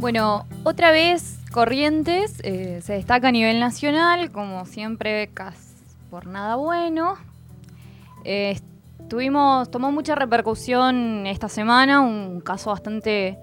Bueno, 0.00 0.46
otra 0.62 0.92
vez 0.92 1.40
Corrientes 1.50 2.38
eh, 2.44 2.78
se 2.82 2.92
destaca 2.92 3.28
a 3.28 3.32
nivel 3.32 3.58
nacional, 3.58 4.30
como 4.30 4.64
siempre, 4.64 5.28
por 6.08 6.26
nada 6.26 6.54
bueno. 6.54 7.16
Eh, 8.24 8.60
tuvimos, 9.08 9.68
tomó 9.72 9.90
mucha 9.90 10.14
repercusión 10.14 11.26
esta 11.26 11.48
semana, 11.48 12.00
un 12.00 12.40
caso 12.40 12.70
bastante 12.70 13.38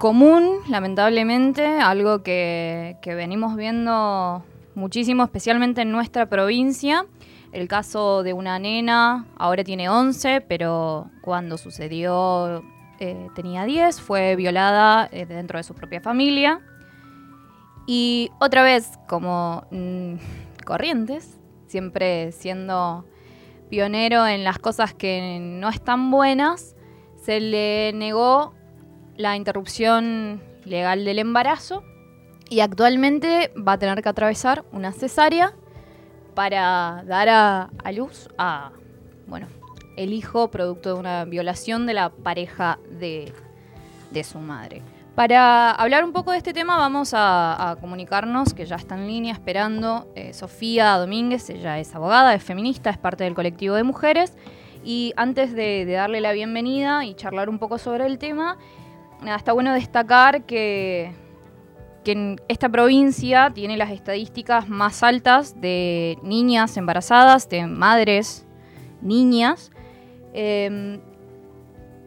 común, 0.00 0.56
lamentablemente, 0.68 1.66
algo 1.66 2.24
que, 2.24 2.96
que 3.00 3.14
venimos 3.14 3.54
viendo 3.54 4.42
muchísimo, 4.74 5.22
especialmente 5.22 5.82
en 5.82 5.92
nuestra 5.92 6.26
provincia. 6.26 7.06
El 7.52 7.68
caso 7.68 8.24
de 8.24 8.32
una 8.32 8.58
nena, 8.58 9.26
ahora 9.36 9.62
tiene 9.62 9.88
11, 9.88 10.40
pero 10.40 11.10
cuando 11.20 11.58
sucedió 11.58 12.64
eh, 12.98 13.28
tenía 13.34 13.64
10, 13.64 14.00
fue 14.00 14.36
violada 14.36 15.08
eh, 15.12 15.26
dentro 15.26 15.58
de 15.58 15.62
su 15.62 15.74
propia 15.74 16.00
familia. 16.00 16.60
Y 17.86 18.30
otra 18.40 18.62
vez, 18.62 18.98
como 19.08 19.64
mm, 19.70 20.14
Corrientes, 20.64 21.38
siempre 21.66 22.32
siendo 22.32 23.04
pionero 23.68 24.26
en 24.26 24.44
las 24.44 24.58
cosas 24.58 24.94
que 24.94 25.38
no 25.40 25.68
están 25.68 26.10
buenas, 26.10 26.76
se 27.22 27.40
le 27.40 27.92
negó 27.94 28.54
la 29.16 29.36
interrupción 29.36 30.42
legal 30.64 31.04
del 31.04 31.18
embarazo 31.18 31.82
y 32.48 32.60
actualmente 32.60 33.52
va 33.56 33.72
a 33.72 33.78
tener 33.78 34.02
que 34.02 34.08
atravesar 34.08 34.64
una 34.72 34.92
cesárea 34.92 35.54
para 36.34 37.02
dar 37.06 37.28
a, 37.28 37.70
a 37.82 37.92
luz 37.92 38.28
a, 38.38 38.72
bueno, 39.26 39.46
el 39.96 40.12
hijo 40.12 40.50
producto 40.50 40.94
de 40.94 41.00
una 41.00 41.24
violación 41.24 41.86
de 41.86 41.94
la 41.94 42.10
pareja 42.10 42.78
de, 42.90 43.32
su 44.24 44.38
madre. 44.38 44.82
Para 45.14 45.72
hablar 45.72 46.04
un 46.04 46.12
poco 46.12 46.32
de 46.32 46.38
este 46.38 46.52
tema 46.52 46.76
vamos 46.76 47.12
a, 47.14 47.76
comunicarnos, 47.80 48.54
que 48.54 48.64
ya 48.64 48.76
está 48.76 48.94
en 48.94 49.06
línea 49.06 49.32
esperando, 49.32 50.10
eh, 50.14 50.32
Sofía 50.32 50.96
Domínguez, 50.96 51.50
ella 51.50 51.78
es 51.78 51.94
abogada, 51.94 52.34
es 52.34 52.42
feminista, 52.42 52.90
es 52.90 52.98
parte 52.98 53.24
del 53.24 53.34
colectivo 53.34 53.74
de 53.74 53.82
mujeres. 53.82 54.36
Y 54.84 55.12
antes 55.16 55.54
de, 55.54 55.84
darle 55.86 56.20
la 56.20 56.32
bienvenida 56.32 57.04
y 57.04 57.14
charlar 57.14 57.48
un 57.48 57.58
poco 57.58 57.78
sobre 57.78 58.06
el 58.06 58.18
tema, 58.18 58.58
está 59.24 59.52
bueno 59.52 59.72
destacar 59.72 60.42
que, 60.44 61.12
que 62.04 62.36
esta 62.48 62.68
provincia 62.68 63.52
tiene 63.54 63.76
las 63.76 63.90
estadísticas 63.90 64.68
más 64.68 65.02
altas 65.02 65.60
de 65.60 66.18
niñas 66.22 66.76
embarazadas, 66.76 67.48
de 67.48 67.66
madres, 67.66 68.44
niñas, 69.02 69.70
Em, 70.32 71.00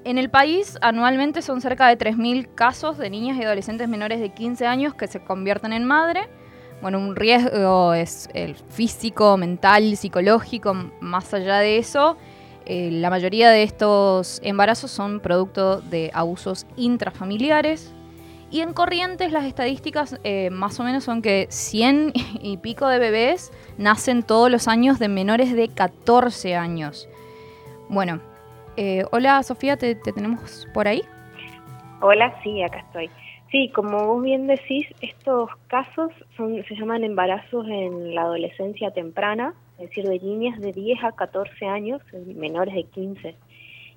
en 0.03 0.17
el 0.17 0.29
país 0.29 0.77
anualmente 0.81 1.41
son 1.41 1.61
cerca 1.61 1.87
de 1.87 1.97
3.000 1.97 2.53
casos 2.53 2.97
de 2.97 3.09
niñas 3.09 3.37
y 3.37 3.43
adolescentes 3.43 3.89
menores 3.89 4.19
de 4.19 4.29
15 4.29 4.67
años 4.67 4.93
que 4.93 5.07
se 5.07 5.19
convierten 5.23 5.73
en 5.73 5.85
madre. 5.85 6.27
Bueno, 6.81 6.99
un 6.99 7.15
riesgo 7.15 7.93
es 7.93 8.29
el 8.33 8.55
físico, 8.55 9.37
mental, 9.37 9.97
psicológico, 9.97 10.75
más 10.99 11.33
allá 11.33 11.57
de 11.57 11.77
eso. 11.77 12.17
Eh, 12.67 12.89
la 12.91 13.09
mayoría 13.09 13.49
de 13.49 13.63
estos 13.63 14.39
embarazos 14.43 14.91
son 14.91 15.19
producto 15.19 15.81
de 15.81 16.11
abusos 16.13 16.65
intrafamiliares. 16.75 17.91
Y 18.51 18.61
en 18.61 18.73
Corrientes 18.73 19.31
las 19.31 19.45
estadísticas 19.45 20.19
eh, 20.23 20.49
más 20.51 20.79
o 20.79 20.83
menos 20.83 21.03
son 21.03 21.21
que 21.21 21.47
100 21.49 22.13
y 22.41 22.57
pico 22.57 22.87
de 22.87 22.99
bebés 22.99 23.51
nacen 23.77 24.23
todos 24.23 24.51
los 24.51 24.67
años 24.67 24.99
de 24.99 25.07
menores 25.07 25.53
de 25.55 25.67
14 25.69 26.55
años. 26.55 27.07
Bueno, 27.89 28.19
eh, 28.77 29.03
hola 29.11 29.41
Sofía, 29.43 29.77
¿te, 29.77 29.95
tenemos 29.95 30.67
por 30.73 30.87
ahí? 30.87 31.03
Hola, 32.01 32.35
sí, 32.43 32.61
acá 32.63 32.79
estoy. 32.79 33.09
Sí, 33.51 33.69
como 33.69 34.05
vos 34.07 34.23
bien 34.23 34.47
decís, 34.47 34.87
estos 35.01 35.49
casos 35.67 36.11
son, 36.35 36.63
se 36.65 36.75
llaman 36.75 37.03
embarazos 37.03 37.65
en 37.67 38.15
la 38.15 38.23
adolescencia 38.23 38.91
temprana, 38.91 39.53
es 39.77 39.89
decir, 39.89 40.05
de 40.05 40.19
niñas 40.19 40.59
de 40.59 40.71
10 40.71 41.03
a 41.03 41.11
14 41.11 41.65
años, 41.67 42.01
menores 42.25 42.73
de 42.73 42.83
15. 42.85 43.35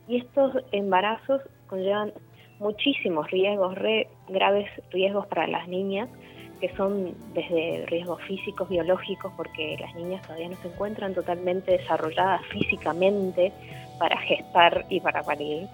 Y 0.06 0.18
estos 0.18 0.54
embarazos 0.70 1.40
conllevan 1.66 2.12
muchísimos 2.60 3.30
riesgos, 3.30 3.74
re 3.74 4.08
graves 4.28 4.70
riesgos 4.90 5.26
para 5.26 5.46
las 5.46 5.66
niñas, 5.66 6.08
que 6.60 6.74
son 6.76 7.14
desde 7.34 7.86
riesgos 7.86 8.20
físicos, 8.22 8.68
biológicos, 8.68 9.32
porque 9.36 9.76
las 9.78 9.94
niñas 9.94 10.22
todavía 10.22 10.48
no 10.48 10.56
se 10.56 10.68
encuentran 10.68 11.14
totalmente 11.14 11.72
desarrolladas 11.72 12.44
físicamente 12.46 13.52
para 13.98 14.18
gestar 14.18 14.84
y 14.88 15.00
para 15.00 15.22
parir, 15.22 15.68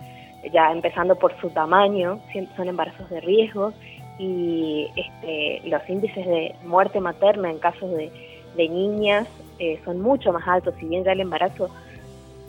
ya 0.52 0.72
empezando 0.72 1.16
por 1.16 1.38
su 1.40 1.50
tamaño, 1.50 2.20
son 2.56 2.68
embarazos 2.68 3.08
de 3.08 3.20
riesgo 3.20 3.72
y 4.18 4.88
este, 4.94 5.68
los 5.68 5.88
índices 5.88 6.26
de 6.26 6.54
muerte 6.64 7.00
materna 7.00 7.50
en 7.50 7.58
casos 7.58 7.90
de, 7.90 8.10
niñas 8.56 9.26
eh, 9.58 9.80
son 9.84 10.00
mucho 10.00 10.32
más 10.32 10.46
altos, 10.46 10.74
si 10.78 10.86
bien 10.86 11.02
ya 11.02 11.12
el 11.12 11.20
embarazo 11.20 11.70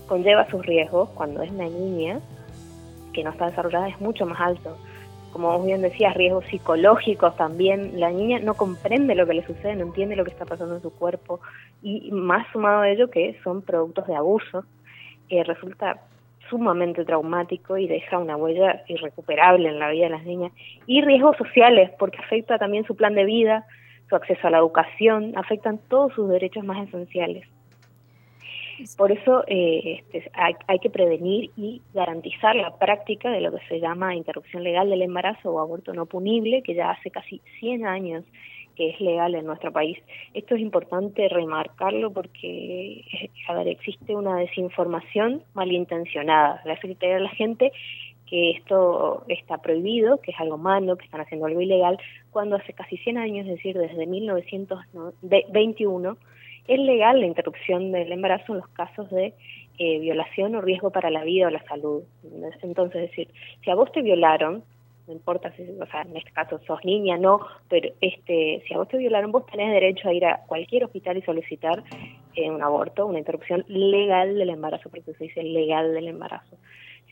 conlleva 0.08 0.48
sus 0.52 0.64
riesgos, 0.64 1.10
cuando 1.16 1.42
es 1.42 1.50
una 1.50 1.68
niña 1.68 2.20
que 3.12 3.24
no 3.24 3.32
está 3.32 3.50
desarrollada 3.50 3.90
es 3.90 4.00
mucho 4.00 4.26
más 4.26 4.40
alto 4.40 4.78
como 5.36 5.62
bien 5.62 5.82
decías, 5.82 6.16
riesgos 6.16 6.46
psicológicos 6.46 7.36
también. 7.36 8.00
La 8.00 8.10
niña 8.10 8.40
no 8.40 8.54
comprende 8.54 9.16
lo 9.16 9.28
que 9.28 9.34
le 9.34 9.46
sucede, 9.46 9.76
no 9.76 9.84
entiende 9.84 10.16
lo 10.16 10.24
que 10.24 10.32
está 10.32 10.46
pasando 10.46 10.76
en 10.76 10.82
su 10.82 10.94
cuerpo 10.94 11.42
y 11.84 12.10
más 12.14 12.48
sumado 12.54 12.84
a 12.84 12.90
ello 12.90 13.10
que 13.10 13.38
son 13.44 13.62
productos 13.62 14.08
de 14.08 14.16
abuso, 14.16 14.64
que 15.28 15.44
resulta 15.44 16.00
sumamente 16.50 17.04
traumático 17.04 17.78
y 17.78 17.86
deja 17.86 18.18
una 18.18 18.38
huella 18.38 18.84
irrecuperable 18.88 19.68
en 19.68 19.78
la 19.78 19.90
vida 19.90 20.06
de 20.06 20.12
las 20.12 20.24
niñas. 20.24 20.54
Y 20.88 21.02
riesgos 21.02 21.36
sociales, 21.36 21.92
porque 22.00 22.20
afecta 22.20 22.58
también 22.58 22.86
su 22.86 22.96
plan 22.96 23.14
de 23.14 23.26
vida, 23.26 23.66
su 24.08 24.16
acceso 24.16 24.48
a 24.48 24.52
la 24.52 24.60
educación, 24.60 25.34
afectan 25.36 25.80
todos 25.90 26.14
sus 26.14 26.30
derechos 26.30 26.64
más 26.64 26.88
esenciales. 26.88 27.46
Por 28.98 29.12
eso 29.12 29.44
eh, 29.48 30.04
este, 30.12 30.32
hay, 30.34 30.80
que 30.80 30.90
prevenir 30.90 31.52
y 31.56 31.82
garantizar 31.94 32.56
la 32.56 32.78
práctica 32.78 33.30
de 33.30 33.42
lo 33.42 33.52
que 33.52 33.66
se 33.68 33.80
llama 33.80 34.16
interrupción 34.16 34.64
legal 34.64 34.90
del 34.90 35.02
embarazo 35.02 35.52
o 35.52 35.60
aborto 35.60 35.94
no 35.94 36.06
punible, 36.06 36.62
que 36.62 36.74
ya 36.74 36.92
hace 36.92 37.12
casi 37.12 37.42
100 37.60 37.86
años 37.86 38.24
que 38.76 38.90
es 38.90 39.00
legal 39.00 39.36
en 39.36 39.46
nuestro 39.46 39.72
país. 39.72 39.98
Esto 40.34 40.56
es 40.56 40.62
importante 40.62 41.30
remarcarlo 41.30 42.12
porque 42.12 43.30
a 43.48 43.54
ver, 43.54 43.70
existe 43.70 44.16
una 44.16 44.38
desinformación 44.38 45.44
malintencionada. 45.54 46.62
Le 46.66 46.74
hace 46.74 46.94
creer 46.96 47.18
a 47.18 47.22
la 47.22 47.30
gente 47.30 47.72
que 48.26 48.52
esto 48.52 49.24
está 49.28 49.60
prohibido, 49.60 50.20
que 50.20 50.32
es 50.32 50.40
algo 50.40 50.58
malo, 50.58 50.98
que 50.98 51.06
están 51.06 51.22
haciendo 51.22 51.46
algo 51.46 51.62
ilegal, 51.62 51.98
cuando 52.32 52.58
hace 52.58 52.74
casi 52.74 52.98
100 52.98 53.18
años, 53.18 53.48
es 53.48 53.54
decir, 53.54 53.78
desde 53.78 54.06
1921, 54.08 56.18
es 56.68 56.80
legal 56.80 57.20
la 57.20 57.28
interrupción 57.28 57.92
del 57.92 58.12
embarazo 58.12 58.54
en 58.54 58.60
los 58.60 58.68
casos 58.70 59.10
de 59.12 59.34
eh, 59.78 60.00
violación 60.00 60.56
o 60.56 60.62
riesgo 60.62 60.90
para 60.92 61.10
la 61.10 61.24
vida 61.24 61.48
o 61.48 61.50
la 61.50 61.64
salud. 61.66 62.04
Entonces, 62.62 63.04
es 63.04 63.10
decir, 63.10 63.28
si 63.64 63.70
a 63.70 63.76
vos 63.76 63.92
te 63.92 64.02
violaron, 64.02 64.64
no 65.08 65.14
importa 65.14 65.52
si, 65.56 65.64
o 65.64 65.86
sea, 65.86 66.02
en 66.02 66.18
este 66.18 66.32
caso 66.32 66.60
sos 66.66 66.84
niña, 66.84 67.18
no, 67.18 67.40
pero 67.70 67.90
este, 68.02 68.64
si 68.68 68.74
a 68.74 68.78
vos 68.78 68.88
te 68.88 68.98
violaron, 68.98 69.32
vos 69.32 69.46
tenés 69.46 69.72
derecho 69.72 70.10
a 70.10 70.14
ir 70.14 70.26
a 70.26 70.42
cualquier 70.48 70.86
hospital 70.86 71.18
y 71.18 71.22
solicitar 71.22 71.84
eh, 72.36 72.50
un 72.50 72.64
aborto, 72.64 73.06
una 73.06 73.20
interrupción 73.20 73.64
legal 73.68 74.38
del 74.38 74.50
embarazo, 74.50 74.90
porque 74.90 75.14
se 75.14 75.26
dice 75.26 75.44
legal 75.44 75.94
del 75.94 76.08
embarazo. 76.08 76.58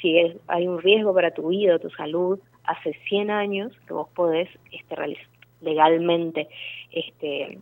Si 0.02 0.18
es, 0.18 0.36
hay 0.48 0.68
un 0.68 0.82
riesgo 0.82 1.14
para 1.14 1.32
tu 1.32 1.50
vida 1.50 1.76
o 1.76 1.80
tu 1.80 1.92
salud, 1.92 2.40
hace 2.64 2.94
100 3.10 3.30
años 3.30 3.72
que 3.88 3.94
vos 3.94 4.10
podés 4.16 4.50
este, 4.72 4.96
realizar 4.96 5.28
legalmente 5.62 6.50
este, 6.92 7.58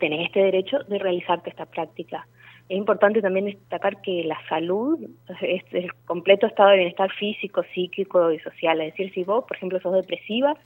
tenés 0.00 0.26
este 0.26 0.40
derecho 0.40 0.78
de 0.88 0.98
realizarte 0.98 1.50
esta 1.50 1.66
práctica. 1.66 2.26
Es 2.68 2.76
importante 2.76 3.22
también 3.22 3.46
destacar 3.46 4.00
que 4.00 4.24
la 4.24 4.38
salud 4.48 4.98
es 5.40 5.62
el 5.72 5.92
completo 6.06 6.46
estado 6.46 6.70
de 6.70 6.76
bienestar 6.76 7.12
físico, 7.12 7.62
psíquico 7.74 8.32
y 8.32 8.38
social. 8.40 8.80
Es 8.80 8.92
decir, 8.92 9.12
si 9.12 9.24
vos, 9.24 9.44
por 9.44 9.56
ejemplo, 9.56 9.80
sos 9.80 9.94
depresiva, 9.94 10.56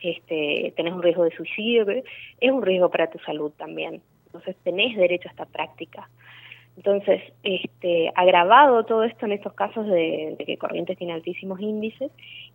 este, 0.00 0.72
tenés 0.76 0.92
un 0.92 1.02
riesgo 1.02 1.24
de 1.24 1.36
suicidio, 1.36 1.86
es 1.88 2.50
un 2.50 2.62
riesgo 2.62 2.90
para 2.90 3.10
tu 3.10 3.18
salud 3.20 3.52
también. 3.56 4.02
Entonces 4.26 4.56
tenés 4.64 4.96
derecho 4.96 5.28
a 5.28 5.32
esta 5.32 5.46
práctica. 5.46 6.08
Entonces, 6.76 7.20
este, 7.42 8.10
agravado 8.14 8.84
todo 8.84 9.04
esto 9.04 9.26
en 9.26 9.32
estos 9.32 9.52
casos 9.52 9.86
de, 9.86 10.36
de 10.38 10.44
que 10.44 10.56
Corrientes 10.56 10.96
tiene 10.96 11.12
altísimos 11.12 11.60
índices, 11.60 12.10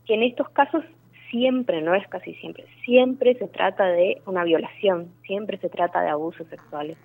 que 0.06 0.16
en 0.16 0.24
estos 0.24 0.50
casos 0.50 0.84
siempre, 1.30 1.82
no 1.82 1.96
es 1.96 2.08
casi 2.08 2.34
siempre, 2.36 2.66
siempre 2.86 3.36
se 3.36 3.48
trata 3.48 3.88
de 3.88 4.22
una 4.26 4.44
violación, 4.44 5.12
siempre 5.26 5.58
se 5.58 5.70
trata 5.70 6.02
de 6.02 6.10
abusos 6.10 6.48
sexuales. 6.48 6.98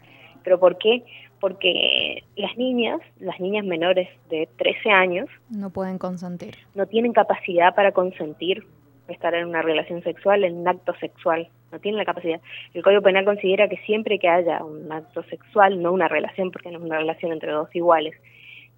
¿Pero 0.44 0.58
por 0.58 0.76
qué? 0.78 1.04
Porque 1.40 2.24
las 2.36 2.56
niñas, 2.56 3.00
las 3.20 3.38
niñas 3.40 3.64
menores 3.64 4.08
de 4.28 4.48
13 4.56 4.90
años... 4.90 5.28
No 5.50 5.70
pueden 5.70 5.98
consentir. 5.98 6.56
No 6.74 6.86
tienen 6.86 7.12
capacidad 7.12 7.74
para 7.74 7.92
consentir 7.92 8.66
estar 9.08 9.34
en 9.34 9.46
una 9.46 9.62
relación 9.62 10.02
sexual, 10.02 10.44
en 10.44 10.56
un 10.56 10.69
acto 10.69 10.94
sexual. 10.94 11.48
No 11.70 11.78
tienen 11.78 11.98
la 11.98 12.04
capacidad. 12.04 12.40
El 12.74 12.82
Código 12.82 13.02
Penal 13.02 13.24
considera 13.24 13.69
que 13.69 13.76
siempre 13.78 14.19
que 14.19 14.28
haya 14.28 14.64
un 14.64 14.90
acto 14.90 15.22
sexual, 15.24 15.80
no 15.80 15.92
una 15.92 16.08
relación, 16.08 16.50
porque 16.50 16.70
no 16.70 16.78
es 16.78 16.84
una 16.84 16.98
relación 16.98 17.32
entre 17.32 17.52
dos 17.52 17.74
iguales, 17.74 18.14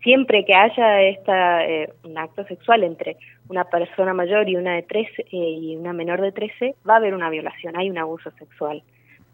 siempre 0.04 0.44
que 0.44 0.54
haya 0.54 1.02
esta, 1.02 1.66
eh, 1.66 1.92
un 2.04 2.16
acto 2.16 2.44
sexual 2.44 2.84
entre 2.84 3.16
una 3.48 3.64
persona 3.64 4.14
mayor 4.14 4.48
y 4.48 4.56
una 4.56 4.74
de 4.74 4.82
13 4.82 5.22
eh, 5.22 5.26
y 5.32 5.76
una 5.76 5.92
menor 5.92 6.20
de 6.20 6.30
13, 6.30 6.76
va 6.88 6.94
a 6.94 6.96
haber 6.98 7.14
una 7.14 7.30
violación, 7.30 7.76
hay 7.76 7.90
un 7.90 7.98
abuso 7.98 8.30
sexual, 8.38 8.84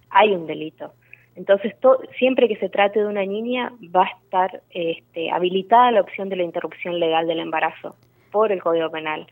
hay 0.09 0.31
un 0.31 0.47
delito. 0.47 0.93
Entonces, 1.37 1.75
siempre 2.19 2.49
que 2.49 2.57
se 2.57 2.69
trate 2.69 3.01
de 3.01 3.07
una 3.07 3.25
niña, 3.25 3.73
va 3.95 4.05
a 4.05 4.19
estar 4.23 4.63
este, 4.71 5.31
habilitada 5.31 5.91
la 5.91 6.01
opción 6.01 6.29
de 6.29 6.37
la 6.37 6.43
interrupción 6.43 6.99
legal 6.99 7.27
del 7.27 7.41
embarazo 7.41 7.97
por 8.31 8.53
el 8.53 8.63
Código 8.63 8.91
Penal. 8.91 9.27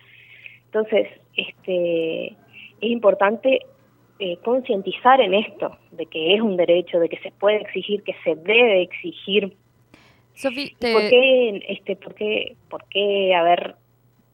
Entonces, 0.67 1.09
este, 1.37 2.27
es 2.27 2.91
importante 2.91 3.61
eh, 4.21 4.39
concientizar 4.45 5.21
en 5.21 5.35
esto, 5.35 5.77
de 5.93 6.07
que 6.07 6.35
es 6.35 6.41
un 6.41 6.57
derecho, 6.57 6.99
de 6.99 7.09
que 7.09 7.19
se 7.19 7.31
puede 7.31 7.59
exigir, 7.59 8.03
que 8.03 8.15
se 8.25 8.35
debe 8.35 8.83
exigir. 8.83 9.57
Sofi, 10.39 10.73
¿Por 10.81 11.01
qué, 11.11 11.63
este, 11.69 11.97
por 11.97 12.15
qué, 12.15 12.55
por 12.71 12.85
qué, 12.85 13.35
a 13.35 13.43
ver, 13.43 13.75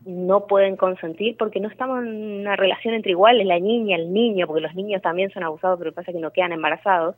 no 0.04 0.46
pueden 0.46 0.76
consentir? 0.76 1.34
Porque 1.38 1.60
no 1.60 1.68
estamos 1.68 2.04
en 2.04 2.40
una 2.40 2.56
relación 2.56 2.92
entre 2.92 3.12
iguales, 3.12 3.46
la 3.46 3.58
niña, 3.58 3.96
el 3.96 4.12
niño, 4.12 4.46
porque 4.46 4.60
los 4.60 4.74
niños 4.74 5.00
también 5.00 5.30
son 5.30 5.44
abusados, 5.44 5.78
pero 5.78 5.92
pasa 5.92 6.12
que 6.12 6.18
no 6.18 6.30
quedan 6.30 6.52
embarazados, 6.52 7.16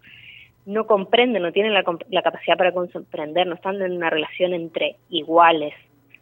no 0.67 0.87
comprenden, 0.87 1.43
no 1.43 1.51
tienen 1.51 1.75
la, 1.75 1.83
la 2.11 2.23
capacidad 2.23 2.57
para 2.57 2.73
comprender, 2.73 3.49
no 3.49 3.57
están 3.57 3.83
en 3.83 3.91
una 3.91 4.09
relación 4.09 4.55
entre 4.55 4.95
iguales, 5.11 5.75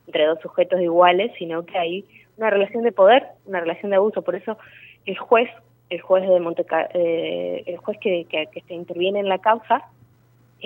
entre 0.06 0.24
dos 0.24 0.40
sujetos 0.40 0.80
iguales, 0.80 1.32
sino 1.38 1.66
que 1.66 1.76
hay 1.76 2.04
una 2.38 2.48
relación 2.48 2.82
de 2.82 2.92
poder, 2.92 3.26
una 3.44 3.60
relación 3.60 3.90
de 3.90 3.96
abuso. 3.96 4.22
Por 4.22 4.36
eso 4.36 4.56
el 5.04 5.18
juez 5.18 5.50
el 5.90 6.00
juez 6.00 6.26
de 6.26 6.40
Monte, 6.40 6.64
eh, 6.94 7.62
el 7.66 7.76
juez 7.76 7.98
que, 8.00 8.24
que, 8.24 8.46
que, 8.46 8.74
interviene 8.74 9.20
en 9.20 9.28
la 9.28 9.38
causa 9.38 9.84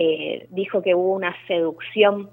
eh, 0.00 0.46
dijo 0.50 0.80
que 0.80 0.94
hubo 0.94 1.12
una 1.12 1.34
seducción 1.48 2.30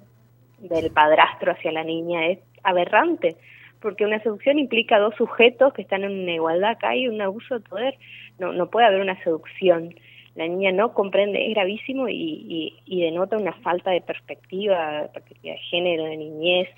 del 0.60 0.92
padrastro 0.92 1.52
hacia 1.52 1.72
la 1.72 1.84
niña. 1.84 2.28
Es 2.28 2.40
aberrante 2.62 3.38
porque 3.82 4.06
una 4.06 4.22
seducción 4.22 4.60
implica 4.60 5.00
dos 5.00 5.16
sujetos 5.16 5.74
que 5.74 5.82
están 5.82 6.04
en 6.04 6.12
una 6.12 6.34
igualdad 6.34 6.72
acá 6.72 6.90
hay 6.90 7.08
un 7.08 7.20
abuso 7.22 7.56
de 7.56 7.68
poder. 7.68 7.96
No 8.38 8.54
no 8.54 8.70
puede 8.70 8.86
haber 8.86 9.02
una 9.02 9.22
seducción. 9.24 9.96
La 10.36 10.48
niña 10.48 10.72
no 10.74 10.94
comprende 10.94 11.44
es 11.48 11.56
gravísimo 11.56 12.08
y, 12.08 12.14
y, 12.16 12.74
y 12.86 13.02
denota 13.02 13.36
una 13.36 13.54
falta 13.54 13.90
de 13.90 14.02
perspectiva 14.02 15.08
perspectiva 15.12 15.56
de 15.56 15.60
género 15.62 16.04
de 16.04 16.18
niñez 16.18 16.70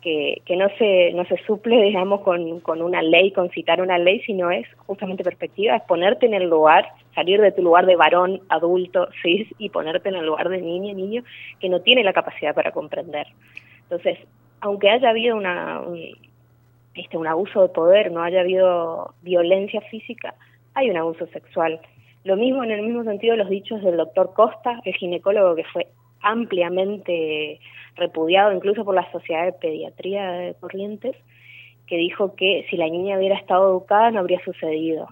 que, 0.00 0.42
no 0.56 0.68
se 0.78 1.12
no 1.12 1.24
se 1.24 1.36
suple 1.44 1.82
digamos 1.82 2.20
con, 2.20 2.60
con 2.60 2.82
una 2.82 3.02
ley 3.02 3.32
con 3.32 3.50
citar 3.50 3.80
una 3.80 3.98
ley 3.98 4.20
sino 4.20 4.50
es 4.50 4.66
justamente 4.86 5.24
perspectiva 5.24 5.76
es 5.76 5.82
ponerte 5.82 6.26
en 6.26 6.34
el 6.34 6.48
lugar 6.48 6.88
salir 7.14 7.40
de 7.40 7.52
tu 7.52 7.62
lugar 7.62 7.86
de 7.86 7.96
varón 7.96 8.40
adulto 8.48 9.08
cis 9.22 9.48
y 9.58 9.70
ponerte 9.70 10.08
en 10.08 10.16
el 10.16 10.26
lugar 10.26 10.48
de 10.48 10.60
niña 10.60 10.92
niño 10.94 11.22
que 11.60 11.68
no 11.68 11.80
tiene 11.80 12.04
la 12.04 12.12
capacidad 12.12 12.54
para 12.54 12.72
comprender. 12.72 13.26
Entonces 13.82 14.18
aunque 14.60 14.90
haya 14.90 15.10
habido 15.10 15.36
una 15.36 15.80
un, 15.80 16.00
este 16.94 17.16
un 17.16 17.26
abuso 17.26 17.62
de 17.62 17.68
poder 17.68 18.12
no 18.12 18.22
haya 18.22 18.40
habido 18.40 19.14
violencia 19.22 19.80
física 19.82 20.34
hay 20.74 20.90
un 20.90 20.96
abuso 20.96 21.26
sexual. 21.28 21.80
Lo 22.22 22.36
mismo 22.36 22.62
en 22.62 22.70
el 22.70 22.82
mismo 22.82 23.02
sentido 23.02 23.36
los 23.36 23.48
dichos 23.48 23.82
del 23.82 23.96
doctor 23.96 24.32
Costa 24.34 24.80
el 24.84 24.94
ginecólogo 24.94 25.56
que 25.56 25.64
fue 25.64 25.88
ampliamente 26.20 27.60
repudiado 27.96 28.52
incluso 28.52 28.84
por 28.84 28.94
la 28.94 29.10
Sociedad 29.10 29.44
de 29.44 29.52
Pediatría 29.52 30.30
de 30.32 30.54
Corrientes, 30.54 31.16
que 31.86 31.96
dijo 31.96 32.34
que 32.34 32.66
si 32.70 32.76
la 32.76 32.88
niña 32.88 33.18
hubiera 33.18 33.36
estado 33.36 33.70
educada 33.70 34.10
no 34.10 34.20
habría 34.20 34.40
sucedido. 34.44 35.08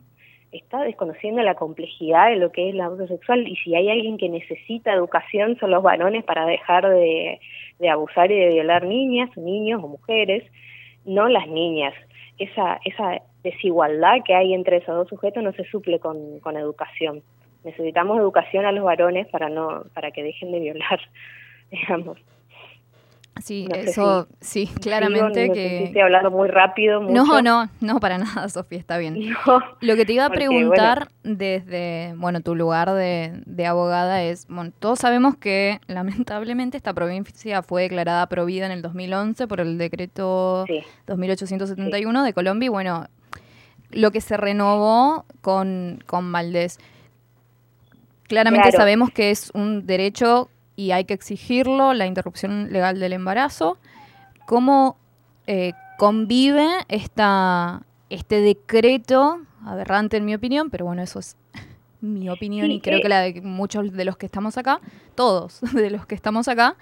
Está 0.53 0.83
desconociendo 0.83 1.43
la 1.43 1.55
complejidad 1.55 2.31
de 2.31 2.37
lo 2.37 2.53
que 2.53 2.69
es 2.69 2.75
el 2.75 2.81
abuso 2.81 3.07
sexual 3.09 3.47
y 3.49 3.57
si 3.57 3.75
hay 3.75 3.91
alguien 3.91 4.17
que 4.17 4.29
necesita 4.29 4.93
educación 4.93 5.59
son 5.59 5.71
los 5.71 5.83
varones 5.83 6.25
para 6.25 6.47
dejar 6.47 6.89
de, 6.89 7.41
de 7.79 7.89
abusar 7.89 8.31
y 8.31 8.39
de 8.39 8.49
violar 8.49 8.85
niñas, 8.85 9.35
niños 9.37 9.83
o 9.83 9.89
mujeres, 9.89 10.45
no 11.05 11.29
las 11.29 11.49
niñas. 11.49 11.95
Esa, 12.39 12.81
esa 12.85 13.23
desigualdad 13.43 14.23
que 14.25 14.35
hay 14.35 14.55
entre 14.55 14.79
esos 14.79 14.95
dos 14.95 15.09
sujetos 15.09 15.43
no 15.43 15.53
se 15.53 15.65
suple 15.65 15.99
con, 15.99 16.41
con 16.41 16.57
educación. 16.57 17.23
Necesitamos 17.67 18.19
educación 18.19 18.65
a 18.65 18.71
los 18.71 18.85
varones 18.85 19.27
para 19.27 19.49
no 19.49 19.83
para 19.93 20.13
que 20.13 20.23
dejen 20.23 20.53
de 20.53 20.61
violar, 20.61 21.01
digamos. 21.71 22.17
Sí, 23.43 23.69
eso, 23.75 24.29
sí, 24.41 24.71
claramente 24.81 25.51
que... 25.53 25.85
Estoy 25.85 26.01
hablando 26.01 26.31
muy 26.31 26.49
rápido. 26.49 27.01
No, 27.01 27.43
no, 27.43 27.69
no, 27.81 28.01
para 28.01 28.17
nada, 28.17 28.49
Sofía, 28.49 28.79
está 28.79 28.97
bien. 28.97 29.19
Lo 29.81 29.97
que 29.97 30.07
te 30.07 30.15
iba 30.15 30.25
a 30.25 30.31
preguntar 30.31 31.09
desde, 31.23 32.15
bueno, 32.17 32.41
tu 32.41 32.55
lugar 32.55 32.93
de, 32.93 33.43
de, 33.45 33.67
abogada 33.67 34.23
es, 34.23 34.47
bueno, 34.49 34.73
todos 34.79 35.01
sabemos 35.01 35.37
que 35.37 35.81
lamentablemente 35.87 36.79
esta 36.79 36.95
provincia 36.95 37.63
fue 37.63 37.83
declarada 37.83 38.27
provida 38.29 38.65
en 38.65 38.73
el 38.73 38.81
2011 38.81 39.47
por 39.47 39.61
el 39.61 39.77
decreto 39.77 40.65
2871 41.07 42.25
de 42.25 42.33
Colombia 42.33 42.67
y 42.67 42.71
bueno, 42.71 43.07
lo 43.91 44.11
que 44.13 44.23
se 44.23 44.37
renovó 44.37 45.27
con, 45.43 46.03
con 46.07 46.33
Valdés. 46.33 46.79
Claramente 48.29 48.73
sabemos 48.73 49.11
que 49.11 49.31
es 49.31 49.51
un 49.55 49.87
derecho 49.87 50.51
y 50.77 50.91
hay 50.91 51.05
que 51.05 51.15
exigirlo, 51.15 51.95
la 51.95 52.07
interrupción 52.07 52.73
legal 52.73 53.01
del 53.01 53.13
embarazo. 53.13 53.79
¿Cómo 54.47 54.97
eh, 55.47 55.73
convive 55.97 56.67
esta, 56.89 57.83
este 58.11 58.41
decreto, 58.41 59.41
aberrante 59.65 60.19
en 60.19 60.25
mi 60.25 60.35
opinión, 60.35 60.71
pero 60.71 60.85
bueno, 60.85 61.03
eso 61.03 61.19
es 61.19 61.37
mi 62.01 62.29
opinión 62.29 62.71
y 62.71 62.81
creo 62.81 63.01
que 63.01 63.09
la 63.09 63.21
de 63.21 63.41
muchos 63.41 63.93
de 63.93 64.05
los 64.05 64.17
que 64.17 64.27
estamos 64.27 64.59
acá, 64.59 64.81
todos 65.15 65.61
de 65.73 65.91
los 65.91 66.07
que 66.07 66.15
estamos 66.15 66.49
acá, 66.49 66.77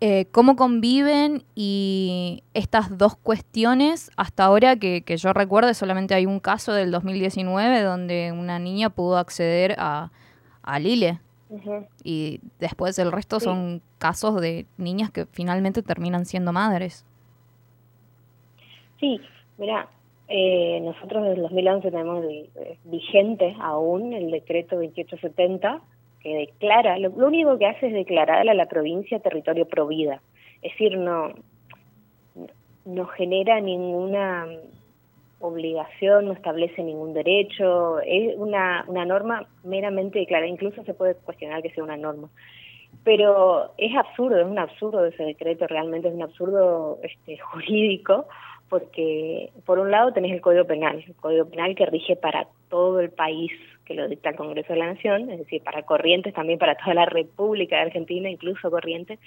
eh, 0.00 0.26
cómo 0.30 0.54
conviven 0.54 1.42
y 1.56 2.44
estas 2.54 2.96
dos 2.96 3.16
cuestiones, 3.16 4.12
hasta 4.16 4.44
ahora 4.44 4.76
que, 4.76 5.02
que 5.02 5.16
yo 5.16 5.32
recuerdo, 5.32 5.74
solamente 5.74 6.14
hay 6.14 6.24
un 6.24 6.38
caso 6.38 6.72
del 6.72 6.92
2019 6.92 7.82
donde 7.82 8.32
una 8.32 8.60
niña 8.60 8.90
pudo 8.90 9.18
acceder 9.18 9.74
a, 9.78 10.12
a 10.68 10.78
Lile, 10.78 11.18
y 12.04 12.40
después 12.60 12.98
el 12.98 13.10
resto 13.10 13.40
son 13.40 13.80
casos 13.98 14.40
de 14.40 14.66
niñas 14.76 15.10
que 15.10 15.24
finalmente 15.26 15.82
terminan 15.82 16.26
siendo 16.26 16.52
madres. 16.52 17.06
Sí, 19.00 19.20
mira, 19.56 19.88
eh, 20.28 20.78
nosotros 20.82 21.22
desde 21.22 21.36
el 21.36 21.42
2011 21.42 21.90
tenemos 21.90 22.24
eh, 22.24 22.78
vigente 22.84 23.56
aún 23.60 24.12
el 24.12 24.30
decreto 24.30 24.76
2870 24.76 25.80
que 26.20 26.34
declara, 26.34 26.98
lo, 26.98 27.10
único 27.10 27.56
que 27.58 27.66
hace 27.66 27.86
es 27.86 27.94
declarar 27.94 28.46
a 28.46 28.54
la 28.54 28.66
provincia 28.66 29.20
territorio 29.20 29.66
provida. 29.66 30.20
Es 30.60 30.72
decir, 30.72 30.98
no, 30.98 31.32
no 32.84 33.06
genera 33.06 33.60
ninguna 33.60 34.46
obligación, 35.40 36.26
no 36.26 36.32
establece 36.32 36.82
ningún 36.82 37.14
derecho, 37.14 38.00
es 38.00 38.36
una, 38.36 38.84
una 38.88 39.04
norma 39.04 39.46
meramente 39.64 40.24
clara, 40.26 40.46
incluso 40.46 40.82
se 40.84 40.94
puede 40.94 41.14
cuestionar 41.14 41.62
que 41.62 41.70
sea 41.70 41.84
una 41.84 41.96
norma. 41.96 42.28
Pero 43.04 43.72
es 43.78 43.94
absurdo, 43.96 44.40
es 44.40 44.46
un 44.46 44.58
absurdo 44.58 45.04
ese 45.04 45.22
decreto, 45.22 45.66
realmente 45.66 46.08
es 46.08 46.14
un 46.14 46.22
absurdo 46.22 46.98
este, 47.02 47.38
jurídico, 47.52 48.26
porque 48.68 49.50
por 49.64 49.78
un 49.78 49.90
lado 49.90 50.12
tenés 50.12 50.32
el 50.32 50.40
Código 50.40 50.64
Penal, 50.64 51.02
el 51.06 51.14
Código 51.14 51.46
Penal 51.46 51.74
que 51.74 51.86
rige 51.86 52.16
para 52.16 52.48
todo 52.68 53.00
el 53.00 53.10
país, 53.10 53.52
que 53.86 53.94
lo 53.94 54.08
dicta 54.08 54.30
el 54.30 54.36
Congreso 54.36 54.72
de 54.72 54.78
la 54.78 54.92
Nación, 54.92 55.30
es 55.30 55.38
decir, 55.38 55.62
para 55.62 55.84
Corrientes, 55.84 56.34
también 56.34 56.58
para 56.58 56.74
toda 56.74 56.94
la 56.94 57.06
República 57.06 57.76
de 57.76 57.82
Argentina, 57.82 58.28
incluso 58.28 58.70
Corrientes, 58.70 59.18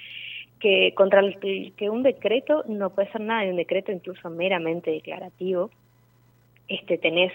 que 0.60 0.94
contra 0.96 1.22
el 1.22 1.40
que 1.76 1.90
un 1.90 2.04
decreto 2.04 2.64
no 2.68 2.92
puede 2.92 3.12
ser 3.12 3.22
nada, 3.22 3.50
un 3.50 3.56
decreto 3.56 3.92
incluso 3.92 4.30
meramente 4.30 4.92
declarativo, 4.92 5.72
este, 6.72 6.98
tenés, 6.98 7.32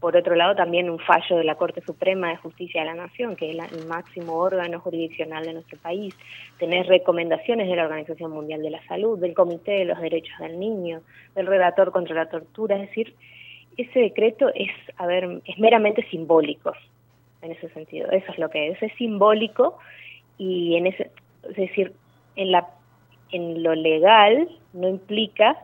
por 0.00 0.16
otro 0.16 0.34
lado, 0.34 0.54
también 0.54 0.90
un 0.90 0.98
fallo 0.98 1.36
de 1.36 1.44
la 1.44 1.54
Corte 1.54 1.80
Suprema 1.82 2.30
de 2.30 2.36
Justicia 2.36 2.80
de 2.80 2.86
la 2.86 2.94
Nación, 2.94 3.36
que 3.36 3.50
es 3.50 3.72
el 3.72 3.86
máximo 3.86 4.34
órgano 4.34 4.80
jurisdiccional 4.80 5.44
de 5.44 5.54
nuestro 5.54 5.78
país. 5.78 6.14
Tenés 6.58 6.86
recomendaciones 6.86 7.68
de 7.68 7.76
la 7.76 7.84
Organización 7.84 8.32
Mundial 8.32 8.62
de 8.62 8.70
la 8.70 8.82
Salud, 8.86 9.18
del 9.18 9.34
Comité 9.34 9.72
de 9.72 9.84
los 9.84 10.00
Derechos 10.00 10.36
del 10.40 10.58
Niño, 10.58 11.02
del 11.34 11.46
Relator 11.46 11.92
contra 11.92 12.14
la 12.14 12.28
Tortura. 12.28 12.76
Es 12.76 12.88
decir, 12.88 13.14
ese 13.76 14.00
decreto 14.00 14.50
es, 14.54 14.72
a 14.96 15.06
ver, 15.06 15.40
es 15.44 15.58
meramente 15.58 16.04
simbólico 16.10 16.72
en 17.42 17.52
ese 17.52 17.68
sentido. 17.70 18.10
Eso 18.10 18.32
es 18.32 18.38
lo 18.38 18.50
que 18.50 18.68
es, 18.68 18.82
es 18.82 18.92
simbólico 18.94 19.78
y 20.36 20.76
en 20.76 20.88
ese, 20.88 21.10
es 21.48 21.56
decir, 21.56 21.92
en 22.36 22.52
la 22.52 22.68
en 23.32 23.62
lo 23.62 23.74
legal 23.74 24.48
no 24.72 24.88
implica 24.88 25.56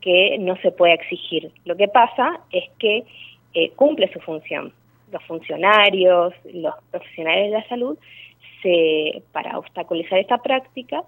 que 0.00 0.36
no 0.38 0.56
se 0.58 0.70
puede 0.70 0.94
exigir. 0.94 1.50
Lo 1.64 1.76
que 1.76 1.88
pasa 1.88 2.40
es 2.52 2.64
que 2.78 3.04
eh, 3.54 3.70
cumple 3.76 4.12
su 4.12 4.20
función. 4.20 4.72
Los 5.12 5.22
funcionarios, 5.24 6.34
los 6.52 6.74
profesionales 6.90 7.50
de 7.50 7.58
la 7.58 7.68
salud, 7.68 7.98
se, 8.62 9.22
para 9.32 9.58
obstaculizar 9.58 10.18
esta 10.18 10.38
práctica, 10.38 11.04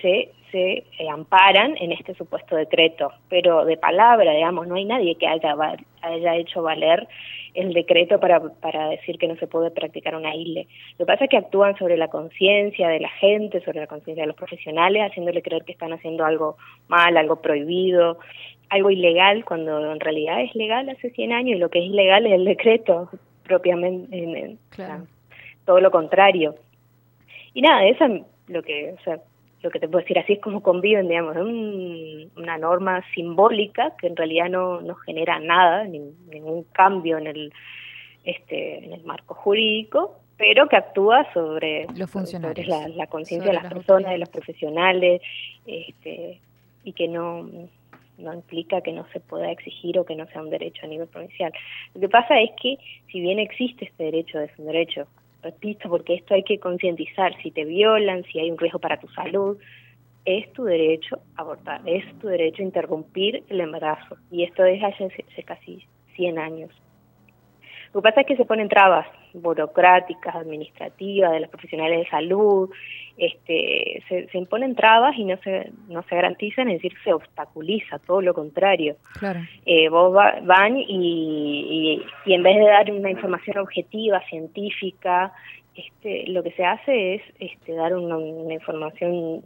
se, 0.00 0.32
se 0.50 0.84
eh, 0.98 1.08
amparan 1.10 1.76
en 1.78 1.92
este 1.92 2.14
supuesto 2.14 2.56
decreto, 2.56 3.12
pero 3.28 3.64
de 3.64 3.76
palabra, 3.76 4.32
digamos, 4.32 4.66
no 4.66 4.76
hay 4.76 4.84
nadie 4.84 5.16
que 5.16 5.26
haya, 5.26 5.54
haya 6.02 6.36
hecho 6.36 6.62
valer 6.62 7.06
el 7.54 7.72
decreto 7.72 8.18
para, 8.20 8.40
para 8.40 8.88
decir 8.88 9.18
que 9.18 9.28
no 9.28 9.36
se 9.36 9.46
puede 9.46 9.70
practicar 9.70 10.14
una 10.14 10.34
isle. 10.34 10.66
Lo 10.98 11.04
que 11.04 11.12
pasa 11.12 11.24
es 11.24 11.30
que 11.30 11.36
actúan 11.36 11.76
sobre 11.78 11.96
la 11.96 12.08
conciencia 12.08 12.88
de 12.88 13.00
la 13.00 13.08
gente, 13.08 13.62
sobre 13.64 13.80
la 13.80 13.86
conciencia 13.86 14.22
de 14.22 14.28
los 14.28 14.36
profesionales, 14.36 15.10
haciéndole 15.10 15.42
creer 15.42 15.64
que 15.64 15.72
están 15.72 15.92
haciendo 15.92 16.24
algo 16.24 16.56
mal, 16.88 17.16
algo 17.16 17.36
prohibido, 17.36 18.18
algo 18.68 18.90
ilegal, 18.90 19.44
cuando 19.44 19.92
en 19.92 20.00
realidad 20.00 20.40
es 20.40 20.54
legal 20.54 20.88
hace 20.88 21.10
100 21.10 21.32
años 21.32 21.56
y 21.56 21.60
lo 21.60 21.70
que 21.70 21.78
es 21.80 21.86
ilegal 21.86 22.26
es 22.26 22.32
el 22.32 22.44
decreto 22.44 23.08
propiamente, 23.44 24.56
todo 25.64 25.80
lo 25.80 25.90
contrario. 25.90 26.54
Y 27.54 27.62
nada, 27.62 27.86
eso 27.86 28.04
es 28.04 28.22
lo 28.48 28.62
que, 28.62 28.94
o 28.98 29.02
sea, 29.02 29.20
lo 29.66 29.70
que 29.72 29.80
te 29.80 29.88
puedo 29.88 30.02
decir 30.02 30.18
así 30.18 30.34
es 30.34 30.40
como 30.40 30.62
conviven, 30.62 31.08
digamos, 31.08 31.36
es 31.36 31.42
una 32.36 32.56
norma 32.56 33.04
simbólica 33.14 33.94
que 34.00 34.06
en 34.06 34.14
realidad 34.14 34.48
no, 34.48 34.80
no 34.80 34.94
genera 34.94 35.40
nada, 35.40 35.84
ningún 35.84 36.62
cambio 36.72 37.18
en 37.18 37.26
el, 37.26 37.52
este, 38.24 38.84
en 38.84 38.92
el 38.92 39.02
marco 39.02 39.34
jurídico, 39.34 40.20
pero 40.36 40.68
que 40.68 40.76
actúa 40.76 41.26
sobre, 41.32 41.88
los 41.96 42.08
funcionarios, 42.08 42.68
la, 42.94 43.08
conciencia 43.08 43.50
de 43.50 43.56
las, 43.60 43.72
personas, 43.72 44.12
de 44.12 44.18
los 44.18 44.28
profesionales, 44.28 45.20
este, 45.66 46.40
y 46.84 46.92
que 46.92 47.08
no, 47.08 47.50
no 48.18 48.34
implica 48.34 48.82
que 48.82 48.92
no 48.92 49.04
se 49.12 49.18
pueda 49.18 49.50
exigir 49.50 49.98
o 49.98 50.06
que 50.06 50.14
no 50.14 50.26
sea 50.28 50.42
un 50.42 50.50
derecho 50.50 50.86
a 50.86 50.88
nivel 50.88 51.08
provincial. 51.08 51.52
Lo 51.92 52.00
que 52.00 52.08
pasa 52.08 52.40
es 52.40 52.50
que 52.62 52.78
si 53.10 53.20
bien 53.20 53.40
existe 53.40 53.86
este 53.86 54.04
derecho, 54.04 54.38
es 54.38 54.56
un 54.58 54.66
derecho 54.66 55.08
repito, 55.42 55.88
porque 55.88 56.14
esto 56.14 56.34
hay 56.34 56.42
que 56.42 56.58
concientizar, 56.58 57.36
si 57.42 57.50
te 57.50 57.64
violan, 57.64 58.24
si 58.24 58.38
hay 58.38 58.50
un 58.50 58.58
riesgo 58.58 58.78
para 58.78 58.98
tu 58.98 59.08
salud, 59.08 59.58
es 60.24 60.52
tu 60.52 60.64
derecho 60.64 61.20
abortar, 61.36 61.80
es 61.86 62.04
tu 62.18 62.26
derecho 62.26 62.62
interrumpir 62.62 63.44
el 63.48 63.60
embarazo. 63.60 64.16
Y 64.30 64.42
esto 64.42 64.64
es 64.64 64.82
hace, 64.82 65.08
casi 65.44 65.86
100 66.16 66.38
años. 66.38 66.70
Lo 67.94 68.02
que 68.02 68.08
pasa 68.08 68.20
es 68.22 68.26
que 68.26 68.36
se 68.36 68.44
ponen 68.44 68.68
trabas 68.68 69.06
burocráticas, 69.40 70.34
administrativas, 70.34 71.32
de 71.32 71.40
los 71.40 71.50
profesionales 71.50 72.00
de 72.00 72.08
salud, 72.08 72.70
este, 73.16 74.02
se, 74.08 74.28
se, 74.28 74.38
imponen 74.38 74.74
trabas 74.74 75.16
y 75.16 75.24
no 75.24 75.36
se, 75.38 75.70
no 75.88 76.02
se 76.02 76.14
garantizan, 76.14 76.68
es 76.68 76.82
decir, 76.82 76.92
se 77.02 77.12
obstaculiza, 77.12 77.98
todo 77.98 78.20
lo 78.20 78.34
contrario. 78.34 78.96
Claro. 79.18 79.40
Eh, 79.64 79.88
vos 79.88 80.12
van 80.12 80.76
y, 80.76 82.02
y, 82.26 82.34
en 82.34 82.42
vez 82.42 82.56
de 82.56 82.66
dar 82.66 82.90
una 82.90 83.10
información 83.10 83.58
objetiva, 83.58 84.20
científica, 84.28 85.32
este, 85.74 86.26
lo 86.28 86.42
que 86.42 86.52
se 86.52 86.64
hace 86.64 87.14
es 87.14 87.22
este, 87.38 87.72
dar 87.72 87.94
una, 87.94 88.52
información 88.52 89.42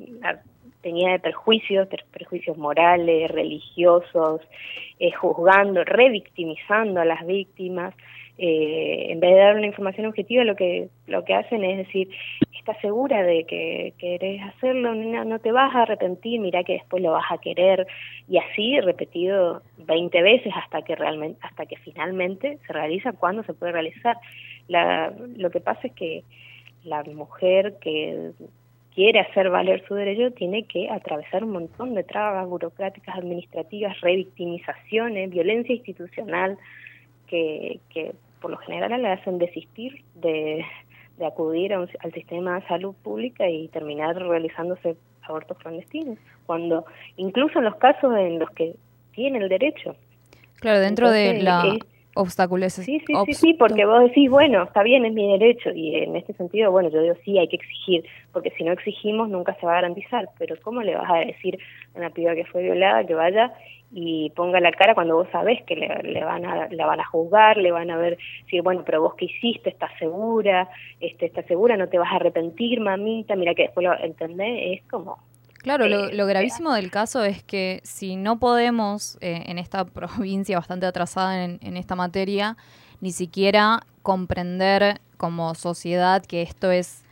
tenida 0.82 1.12
de 1.12 1.18
perjuicios, 1.18 1.88
perjuicios 2.12 2.56
morales, 2.56 3.30
religiosos, 3.30 4.40
eh, 4.98 5.12
juzgando, 5.12 5.84
revictimizando 5.84 7.00
a 7.00 7.04
las 7.04 7.26
víctimas, 7.26 7.94
eh, 8.38 9.12
en 9.12 9.20
vez 9.20 9.32
de 9.32 9.38
dar 9.38 9.56
una 9.56 9.66
información 9.66 10.06
objetiva, 10.06 10.44
lo 10.44 10.56
que 10.56 10.88
lo 11.06 11.24
que 11.24 11.34
hacen 11.34 11.62
es 11.62 11.76
decir, 11.78 12.08
estás 12.58 12.80
segura 12.80 13.22
de 13.22 13.44
que 13.44 13.92
querés 13.98 14.40
hacerlo, 14.42 14.94
no, 14.94 15.24
no 15.24 15.38
te 15.40 15.52
vas 15.52 15.74
a 15.74 15.82
arrepentir, 15.82 16.40
mira 16.40 16.64
que 16.64 16.74
después 16.74 17.02
lo 17.02 17.12
vas 17.12 17.30
a 17.30 17.38
querer 17.38 17.86
y 18.28 18.38
así 18.38 18.80
repetido 18.80 19.62
20 19.78 20.22
veces 20.22 20.52
hasta 20.56 20.82
que 20.82 20.94
realmente 20.96 21.38
hasta 21.42 21.66
que 21.66 21.76
finalmente 21.76 22.58
se 22.66 22.72
realiza 22.72 23.12
cuando 23.12 23.42
se 23.42 23.54
puede 23.54 23.72
realizar. 23.72 24.16
La, 24.68 25.12
lo 25.36 25.50
que 25.50 25.60
pasa 25.60 25.88
es 25.88 25.92
que 25.92 26.22
la 26.84 27.02
mujer 27.02 27.78
que 27.80 28.32
quiere 29.00 29.20
hacer 29.20 29.48
valer 29.48 29.82
su 29.88 29.94
derecho 29.94 30.30
tiene 30.34 30.64
que 30.64 30.90
atravesar 30.90 31.42
un 31.42 31.52
montón 31.52 31.94
de 31.94 32.04
trabas 32.04 32.46
burocráticas, 32.46 33.16
administrativas, 33.16 33.98
revictimizaciones, 34.02 35.30
violencia 35.30 35.74
institucional, 35.74 36.58
que, 37.26 37.80
que 37.88 38.12
por 38.42 38.50
lo 38.50 38.58
general 38.58 39.00
le 39.00 39.08
hacen 39.08 39.38
desistir 39.38 40.04
de, 40.16 40.66
de 41.16 41.26
acudir 41.26 41.72
al 41.72 41.88
sistema 42.12 42.60
de 42.60 42.66
salud 42.66 42.94
pública 43.02 43.48
y 43.48 43.68
terminar 43.68 44.16
realizándose 44.16 44.96
abortos 45.22 45.56
clandestinos, 45.56 46.18
cuando 46.44 46.84
incluso 47.16 47.60
en 47.60 47.64
los 47.64 47.76
casos 47.76 48.14
en 48.18 48.38
los 48.38 48.50
que 48.50 48.74
tienen 49.12 49.40
el 49.40 49.48
derecho. 49.48 49.96
Claro, 50.56 50.78
dentro 50.80 51.10
de 51.10 51.40
la 51.42 51.78
obstáculos. 52.20 52.72
Sí, 52.74 53.00
sí, 53.06 53.14
sí, 53.26 53.34
sí, 53.34 53.54
porque 53.54 53.84
vos 53.84 54.04
decís, 54.04 54.30
bueno, 54.30 54.64
está 54.64 54.82
bien, 54.82 55.04
es 55.04 55.12
mi 55.12 55.30
derecho, 55.32 55.70
y 55.70 55.96
en 55.96 56.16
este 56.16 56.32
sentido, 56.34 56.70
bueno, 56.70 56.90
yo 56.90 57.02
digo, 57.02 57.14
sí, 57.24 57.38
hay 57.38 57.48
que 57.48 57.56
exigir, 57.56 58.04
porque 58.32 58.50
si 58.50 58.64
no 58.64 58.72
exigimos 58.72 59.28
nunca 59.28 59.54
se 59.54 59.66
va 59.66 59.72
a 59.72 59.76
garantizar, 59.76 60.28
pero 60.38 60.56
¿cómo 60.62 60.82
le 60.82 60.94
vas 60.94 61.10
a 61.10 61.18
decir 61.18 61.58
a 61.94 61.98
una 61.98 62.10
piba 62.10 62.34
que 62.34 62.44
fue 62.44 62.62
violada 62.62 63.06
que 63.06 63.14
vaya 63.14 63.52
y 63.92 64.30
ponga 64.30 64.60
la 64.60 64.70
cara 64.70 64.94
cuando 64.94 65.16
vos 65.16 65.28
sabés 65.32 65.62
que 65.64 65.74
le, 65.74 66.24
van 66.24 66.44
a 66.44 66.68
la 66.70 66.86
van 66.86 67.00
a 67.00 67.06
juzgar, 67.06 67.56
le 67.56 67.72
van 67.72 67.90
a 67.90 67.96
ver 67.96 68.18
si 68.48 68.60
bueno, 68.60 68.82
pero 68.86 69.00
vos 69.00 69.14
qué 69.16 69.24
hiciste, 69.24 69.70
estás 69.70 69.90
segura, 69.98 70.68
este 71.00 71.26
estás 71.26 71.46
segura, 71.46 71.76
no 71.76 71.88
te 71.88 71.98
vas 71.98 72.12
a 72.12 72.16
arrepentir, 72.16 72.80
mamita, 72.80 73.34
mira 73.34 73.54
que 73.54 73.62
después 73.62 73.84
lo 73.84 73.98
entendés, 73.98 74.78
es 74.78 74.88
como 74.88 75.18
Claro, 75.62 75.88
lo, 75.88 76.08
eh, 76.08 76.26
gravísimo 76.26 76.72
del 76.72 76.90
caso 76.90 77.24
es 77.24 77.42
que 77.42 77.80
si 77.84 78.16
no 78.16 78.38
podemos, 78.38 79.18
eh, 79.20 79.44
en 79.46 79.58
esta 79.58 79.84
provincia 79.86 80.58
bastante 80.58 80.86
atrasada 80.86 81.44
en, 81.44 81.58
en, 81.62 81.76
esta 81.76 81.94
materia, 81.94 82.56
ni 83.00 83.12
siquiera 83.12 83.80
comprender 84.02 85.00
como 85.16 85.54
sociedad 85.54 86.24
que 86.24 86.42
esto 86.42 86.70
es 86.70 87.04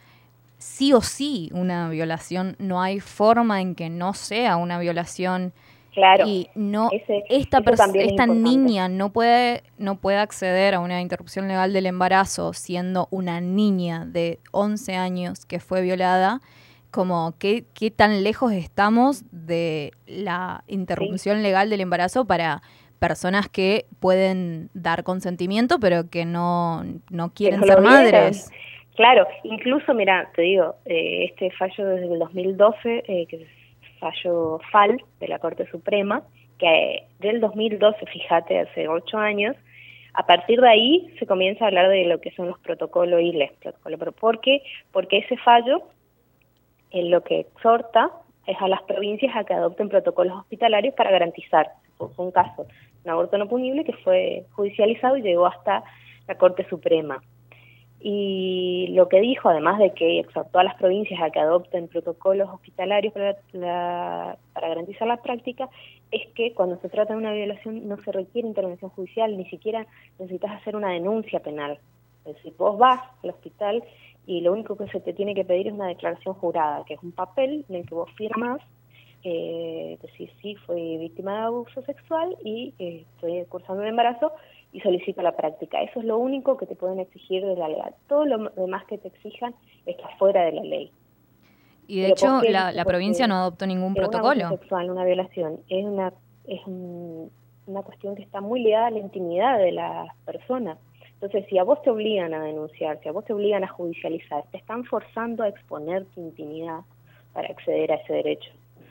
sí 0.59 0.93
o 0.93 1.01
sí 1.01 1.51
una 1.53 1.89
violación, 1.89 2.57
no 2.59 2.83
hay 2.83 3.01
forma 3.01 3.61
en 3.61 3.75
que 3.75 3.91
no 3.91 4.15
sea 4.15 4.57
una 4.57 4.79
violación 4.79 5.53
Claro. 5.99 6.29
Y 6.29 6.49
no 6.55 6.91
esta 7.29 7.61
esta 7.95 8.27
niña 8.27 8.89
no 8.89 9.11
puede 9.11 9.65
no 9.79 9.97
puede 9.97 10.19
acceder 10.19 10.77
a 10.77 10.79
una 10.79 11.01
interrupción 11.01 11.49
legal 11.49 11.73
del 11.73 11.87
embarazo 11.87 12.53
siendo 12.53 13.09
una 13.11 13.41
niña 13.41 14.05
de 14.07 14.39
11 14.53 14.95
años 14.95 15.45
que 15.45 15.59
fue 15.59 15.83
violada, 15.83 16.41
como 16.91 17.35
qué, 17.39 17.65
qué 17.75 17.91
tan 17.91 18.23
lejos 18.23 18.53
estamos 18.53 19.25
de 19.31 19.93
la 20.07 20.65
interrupción 20.67 21.43
legal 21.43 21.71
del 21.71 21.81
embarazo 21.81 22.27
para 22.27 22.63
personas 22.99 23.49
que 23.49 23.87
pueden 24.01 24.71
dar 24.75 25.05
consentimiento 25.05 25.79
pero 25.81 26.11
que 26.11 26.25
no, 26.25 26.85
no 27.11 27.33
quieren 27.33 27.63
ser 27.63 27.81
madres. 27.81 28.51
Claro, 28.97 29.29
incluso, 29.45 29.95
mira, 29.95 30.29
te 30.35 30.43
digo, 30.43 30.75
eh, 30.85 31.27
este 31.27 31.53
fallo 31.53 31.87
desde 31.87 32.13
el 32.13 32.19
2012, 32.19 33.05
eh, 33.07 33.27
que 33.27 33.47
fallo 34.01 34.59
FAL 34.73 35.01
de 35.21 35.29
la 35.29 35.39
Corte 35.39 35.71
Suprema, 35.71 36.25
que 36.59 37.05
del 37.21 37.41
2012, 37.41 38.07
fíjate, 38.07 38.59
hace 38.59 38.89
ocho 38.89 39.19
años, 39.19 39.55
a 40.15 40.27
partir 40.27 40.61
de 40.61 40.69
ahí 40.69 41.15
se 41.21 41.27
comienza 41.27 41.65
a 41.65 41.69
hablar 41.69 41.89
de 41.89 42.07
lo 42.07 42.21
que 42.21 42.33
son 42.33 42.49
los 42.49 42.59
protocolos 42.59 43.21
ILES. 43.21 43.53
Protocolo, 43.63 44.13
¿Por 44.13 44.41
qué? 44.41 44.63
Porque 44.91 45.19
ese 45.19 45.37
fallo 45.37 45.85
en 46.91 47.11
lo 47.11 47.23
que 47.23 47.41
exhorta 47.41 48.11
es 48.47 48.57
a 48.61 48.69
las 48.69 48.83
provincias 48.83 49.35
a 49.37 49.45
que 49.45 49.55
adopten 49.55 49.89
protocolos 49.89 50.39
hospitalarios 50.39 50.95
para 50.95 51.11
garantizar, 51.11 51.71
fue 51.97 52.25
un 52.25 52.31
caso, 52.31 52.67
un 53.05 53.11
aborto 53.11 53.37
no 53.39 53.49
punible 53.49 53.85
que 53.85 53.93
fue 53.93 54.47
judicializado 54.53 55.17
y 55.17 55.23
llegó 55.23 55.47
hasta 55.47 55.85
la 56.27 56.35
Corte 56.37 56.67
Suprema. 56.69 57.23
Y 58.01 58.87
lo 58.91 59.09
que 59.09 59.21
dijo, 59.21 59.49
además 59.49 59.79
de 59.81 59.93
que 59.93 60.21
exhortó 60.21 60.61
a 60.61 60.65
las 60.65 60.77
provincias 60.77 61.21
a 61.21 61.31
que 61.31 61.41
adopten 61.41 61.89
protocolos 61.89 62.49
hospitalarios 62.49 63.13
para, 63.13 64.39
para 64.53 64.69
garantizar 64.69 65.09
la 65.09 65.17
práctica, 65.17 65.69
es 66.13 66.29
que 66.35 66.55
cuando 66.55 66.79
se 66.79 66.89
trata 66.89 67.13
de 67.13 67.19
una 67.19 67.33
violación 67.33 67.89
no 67.89 67.97
se 67.99 68.13
requiere 68.13 68.47
intervención 68.47 68.91
judicial, 68.93 69.37
ni 69.37 69.47
siquiera 69.47 69.85
necesitas 70.19 70.53
hacer 70.53 70.77
una 70.77 70.91
denuncia 70.91 71.41
penal. 71.41 71.81
Es 72.25 72.37
decir, 72.37 72.55
vos 72.57 72.79
vas 72.79 73.01
al 73.25 73.31
hospital 73.31 73.83
y 74.29 74.43
lo 74.43 74.53
único 74.53 74.77
que 74.77 74.87
se 74.89 75.01
te 75.01 75.15
tiene 75.15 75.35
que 75.35 75.45
pedir 75.45 75.69
es 75.69 75.73
una 75.73 75.89
declaración 75.89 76.35
jurada, 76.35 76.85
que 76.85 76.95
es 76.95 77.03
un 77.03 77.13
papel 77.13 77.65
en 77.69 77.77
el 77.77 77.87
que 77.87 77.95
vos 77.95 78.11
firmas, 78.15 78.61
eh, 79.25 79.99
decir, 80.03 80.31
sí, 80.43 80.55
fui 80.67 80.99
víctima 80.99 81.33
de 81.33 81.47
abuso 81.47 81.81
sexual 81.83 82.37
y 82.45 82.75
eh, 82.79 83.07
estoy 83.15 83.45
cursando 83.47 83.83
un 83.83 83.89
embarazo, 83.89 84.33
y 84.71 84.81
solicita 84.81 85.23
la 85.23 85.35
práctica. 85.35 85.81
Eso 85.81 86.01
es 86.01 86.05
lo 86.05 86.19
único 86.19 86.59
que 86.59 86.67
te 86.67 86.77
pueden 86.77 87.01
exigir 87.01 87.43
de 87.43 87.57
la 87.57 87.69
ley. 87.69 87.81
Todo 88.07 88.27
lo 88.27 88.51
demás 88.51 88.85
que 88.85 88.99
te 88.99 89.09
exijan 89.09 89.55
está 89.87 90.07
fuera 90.19 90.45
de 90.45 90.53
la 90.53 90.63
ley. 90.63 90.93
Y 91.87 92.03
de 92.03 92.09
hecho, 92.09 92.43
la, 92.43 92.71
la 92.71 92.85
provincia 92.85 93.27
no 93.27 93.37
adoptó 93.37 93.67
ningún 93.67 93.95
protocolo. 93.95 94.47
Una 94.47 94.51
sexual, 94.51 94.91
una 94.91 95.05
violación, 95.05 95.61
es 95.71 95.87
una 95.87 96.13
es 96.47 96.61
una 96.67 97.83
cuestión 97.83 98.15
que 98.15 98.23
está 98.23 98.41
muy 98.41 98.63
ligada 98.63 98.89
a 98.89 98.91
la 98.91 98.99
intimidad 98.99 99.59
de 99.59 99.73
la 99.73 100.15
persona. 100.27 100.77
Entonces, 101.21 101.47
si 101.49 101.59
a 101.59 101.65
vos 101.65 101.83
te 101.83 101.91
obligan 101.91 102.33
a 102.33 102.45
denunciar, 102.45 103.01
si 103.03 103.09
a 103.09 103.13
vos 103.13 103.25
te 103.25 103.33
obligan 103.33 103.65
a 103.65 103.69
judicializar, 103.69 104.45
te 104.53 104.59
están 104.59 104.85
forzando 104.85 105.43
a 105.43 105.49
exponer 105.49 106.05
tu 106.15 106.21
intimidad 106.21 106.81
para 107.33 107.49
acceder 107.49 107.91
a 107.91 107.97
ese 107.97 108.13
derecho. 108.13 108.51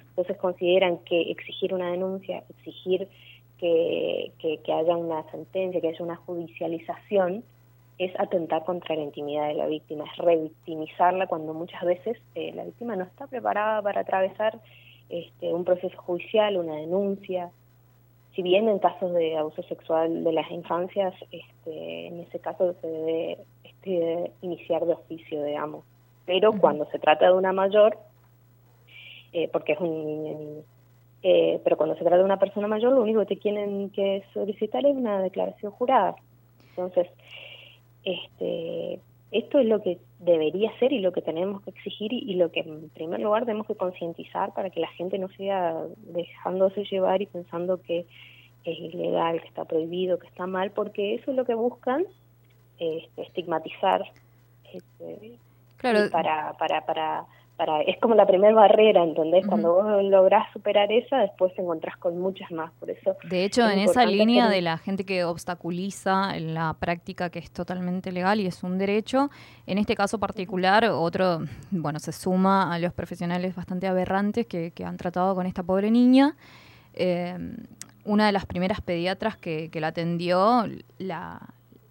Entonces, 0.10 0.36
consideran 0.38 0.98
que 1.00 1.31
exigir 1.31 1.74
una 1.74 1.91
denuncia, 1.91 2.43
exigir 2.50 3.07
que, 3.57 4.31
que, 4.39 4.74
haya 4.74 4.98
una 4.98 5.24
sentencia, 5.31 5.79
que 5.79 5.88
haya 5.88 6.03
una 6.03 6.17
judicialización, 6.17 7.43
es 7.98 8.12
atentar 8.19 8.65
contra 8.65 8.96
la 8.96 9.03
intimidad 9.03 9.48
de 9.48 9.55
la 9.55 9.65
víctima, 9.65 10.03
es 10.03 10.17
revictimizarla 10.17 11.27
cuando 11.27 11.53
muchas 11.53 11.84
veces 11.84 12.17
eh, 12.36 12.51
la 12.53 12.65
víctima 12.65 12.96
no 12.96 13.05
está 13.05 13.25
preparada 13.27 13.81
para 13.81 14.01
atravesar 14.01 14.60
este, 15.10 15.53
un 15.53 15.63
proceso 15.63 15.98
judicial, 15.98 16.57
una 16.57 16.75
denuncia. 16.75 17.50
Si 18.38 18.44
bien 18.44 18.70
en 18.70 18.77
casos 18.77 19.12
de 19.13 19.36
abuso 19.36 19.63
sexual 19.63 20.24
de 20.24 20.32
las 20.32 20.51
infancias, 20.51 21.12
este, 21.32 22.06
en 22.06 22.20
ese 22.20 22.39
caso 22.39 22.75
se 22.82 22.88
debe 22.88 23.39
este, 23.63 24.32
iniciar 24.44 24.86
de 24.86 24.94
oficio, 24.94 25.44
digamos. 25.44 25.84
Pero 26.27 26.53
cuando 26.53 26.86
se 26.91 27.00
trata 27.00 27.25
de 27.25 27.34
una 27.34 27.51
mayor, 27.51 27.98
eh, 29.34 29.50
porque 29.51 29.72
es 29.72 29.79
un 29.79 30.06
niño 30.06 30.62
eh, 31.24 31.60
pero 31.63 31.77
cuando 31.77 31.96
se 31.96 32.01
trata 32.01 32.20
de 32.20 32.24
una 32.24 32.38
persona 32.38 32.67
mayor, 32.67 32.94
lo 32.94 33.01
único 33.01 33.22
que 33.22 33.36
te 33.36 33.41
tienen 33.41 33.89
que 33.89 34.24
solicitar 34.36 34.86
es 34.86 34.96
una 34.96 35.20
declaración 35.20 35.72
jurada. 35.72 36.15
Entonces, 36.70 37.08
este, 38.03 39.00
esto 39.31 39.60
es 39.60 39.65
lo 39.65 39.81
que 39.81 40.00
debería 40.19 40.72
ser 40.79 40.93
y 40.93 41.00
lo 41.00 41.12
que 41.12 41.22
tenemos 41.22 41.62
que 41.62 41.72
exigir 41.72 42.13
y, 42.13 42.36
lo 42.36 42.51
que 42.51 42.62
en 42.62 42.89
primer 42.89 43.19
lugar 43.19 43.46
tenemos 43.46 43.67
que 43.67 43.75
concientizar 43.75 44.53
para 44.53 44.69
que 44.69 44.79
la 44.79 44.88
gente 44.89 45.17
no 45.17 45.27
siga 45.29 45.75
dejándose 45.98 46.86
llevar 46.86 47.22
y 47.22 47.25
pensando 47.25 47.81
que 47.81 48.05
es 48.63 48.79
ilegal, 48.79 49.41
que 49.41 49.48
está 49.48 49.65
prohibido, 49.65 50.19
que 50.19 50.27
está 50.27 50.48
mal, 50.48 50.72
porque 50.72 51.15
eso 51.15 51.31
es 51.31 51.38
lo 51.38 51.46
que 51.46 51.55
buscan, 51.55 52.05
este, 52.79 53.22
estigmatizar 53.22 54.03
este, 54.74 55.38
claro. 55.77 56.10
para, 56.12 56.53
para, 56.53 56.86
para 56.86 57.25
es 57.87 57.97
como 57.99 58.13
la 58.13 58.27
primera 58.27 58.53
barrera, 58.53 59.03
¿entendés? 59.03 59.45
Cuando 59.47 59.73
vos 59.73 60.03
lográs 60.03 60.51
superar 60.53 60.91
esa, 60.91 61.17
después 61.17 61.53
te 61.55 61.61
encontrás 61.61 61.97
con 61.97 62.19
muchas 62.19 62.51
más, 62.51 62.71
por 62.79 62.89
eso... 62.89 63.15
De 63.27 63.43
hecho, 63.43 63.67
en 63.67 63.79
esa 63.79 64.05
línea 64.05 64.47
de 64.47 64.61
la 64.61 64.77
gente 64.77 65.05
que 65.05 65.23
obstaculiza 65.23 66.37
la 66.39 66.75
práctica 66.79 67.31
que 67.31 67.39
es 67.39 67.49
totalmente 67.51 68.11
legal 68.11 68.39
y 68.39 68.45
es 68.45 68.63
un 68.63 68.77
derecho, 68.77 69.31
en 69.65 69.79
este 69.79 69.95
caso 69.95 70.19
particular, 70.19 70.85
otro, 70.85 71.39
bueno, 71.71 71.97
se 71.99 72.11
suma 72.11 72.73
a 72.73 72.77
los 72.77 72.93
profesionales 72.93 73.55
bastante 73.55 73.87
aberrantes 73.87 74.45
que, 74.45 74.71
han 74.85 74.97
tratado 74.97 75.33
con 75.35 75.47
esta 75.47 75.63
pobre 75.63 75.89
niña. 75.89 76.35
Eh, 76.93 77.35
una 78.05 78.27
de 78.27 78.31
las 78.31 78.45
primeras 78.45 78.81
pediatras 78.81 79.35
que, 79.35 79.69
la 79.73 79.87
atendió 79.87 80.65
la, 80.99 81.41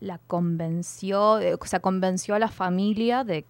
la 0.01 0.19
convenció, 0.27 1.41
eh, 1.41 1.55
o 1.55 1.67
sea, 1.67 1.81
convenció 1.81 2.35
a 2.37 2.39
la 2.39 2.49
familia 2.49 3.25
de 3.25 3.45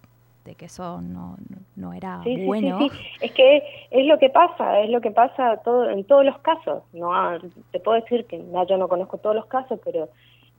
que 0.55 0.65
eso 0.65 1.01
no, 1.01 1.37
no, 1.75 1.93
era 1.93 2.21
bueno. 2.45 2.79
Sí, 2.79 2.89
sí, 2.89 2.97
es 3.21 3.31
que 3.31 3.63
es 3.91 4.05
lo 4.05 4.17
que 4.17 4.29
pasa, 4.29 4.79
es 4.81 4.89
lo 4.89 5.01
que 5.01 5.11
pasa 5.11 5.57
todo 5.57 5.89
en 5.89 6.03
todos 6.03 6.25
los 6.25 6.37
casos. 6.39 6.83
No, 6.93 7.13
ah, 7.13 7.37
te 7.71 7.79
puedo 7.79 7.99
decir 7.99 8.25
que 8.25 8.43
yo 8.67 8.77
no 8.77 8.87
conozco 8.87 9.17
todos 9.17 9.35
los 9.35 9.45
casos, 9.45 9.79
pero 9.83 10.09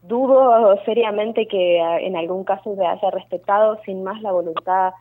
dudo 0.02 0.78
seriamente 0.84 1.46
que 1.46 1.80
ah, 1.80 2.00
en 2.00 2.16
algún 2.16 2.44
caso 2.44 2.74
se 2.74 2.84
haya 2.84 3.10
respetado 3.10 3.80
sin 3.84 4.02
más 4.02 4.20
la 4.22 4.32
voluntad 4.32 4.92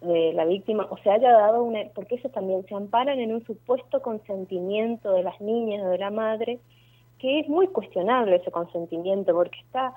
de 0.00 0.32
la 0.32 0.44
víctima 0.44 0.86
o 0.90 0.96
se 0.98 1.10
haya 1.10 1.30
dado 1.30 1.62
una, 1.62 1.80
porque 1.94 2.16
eso 2.16 2.28
también 2.28 2.64
se 2.66 2.74
amparan 2.74 3.20
en 3.20 3.32
un 3.32 3.44
supuesto 3.44 4.02
consentimiento 4.02 5.12
de 5.12 5.22
las 5.22 5.40
niñas 5.40 5.82
o 5.84 5.90
de 5.90 5.98
la 5.98 6.10
madre, 6.10 6.58
que 7.18 7.40
es 7.40 7.48
muy 7.48 7.68
cuestionable 7.68 8.36
ese 8.36 8.50
consentimiento 8.50 9.32
porque 9.32 9.60
está 9.60 9.94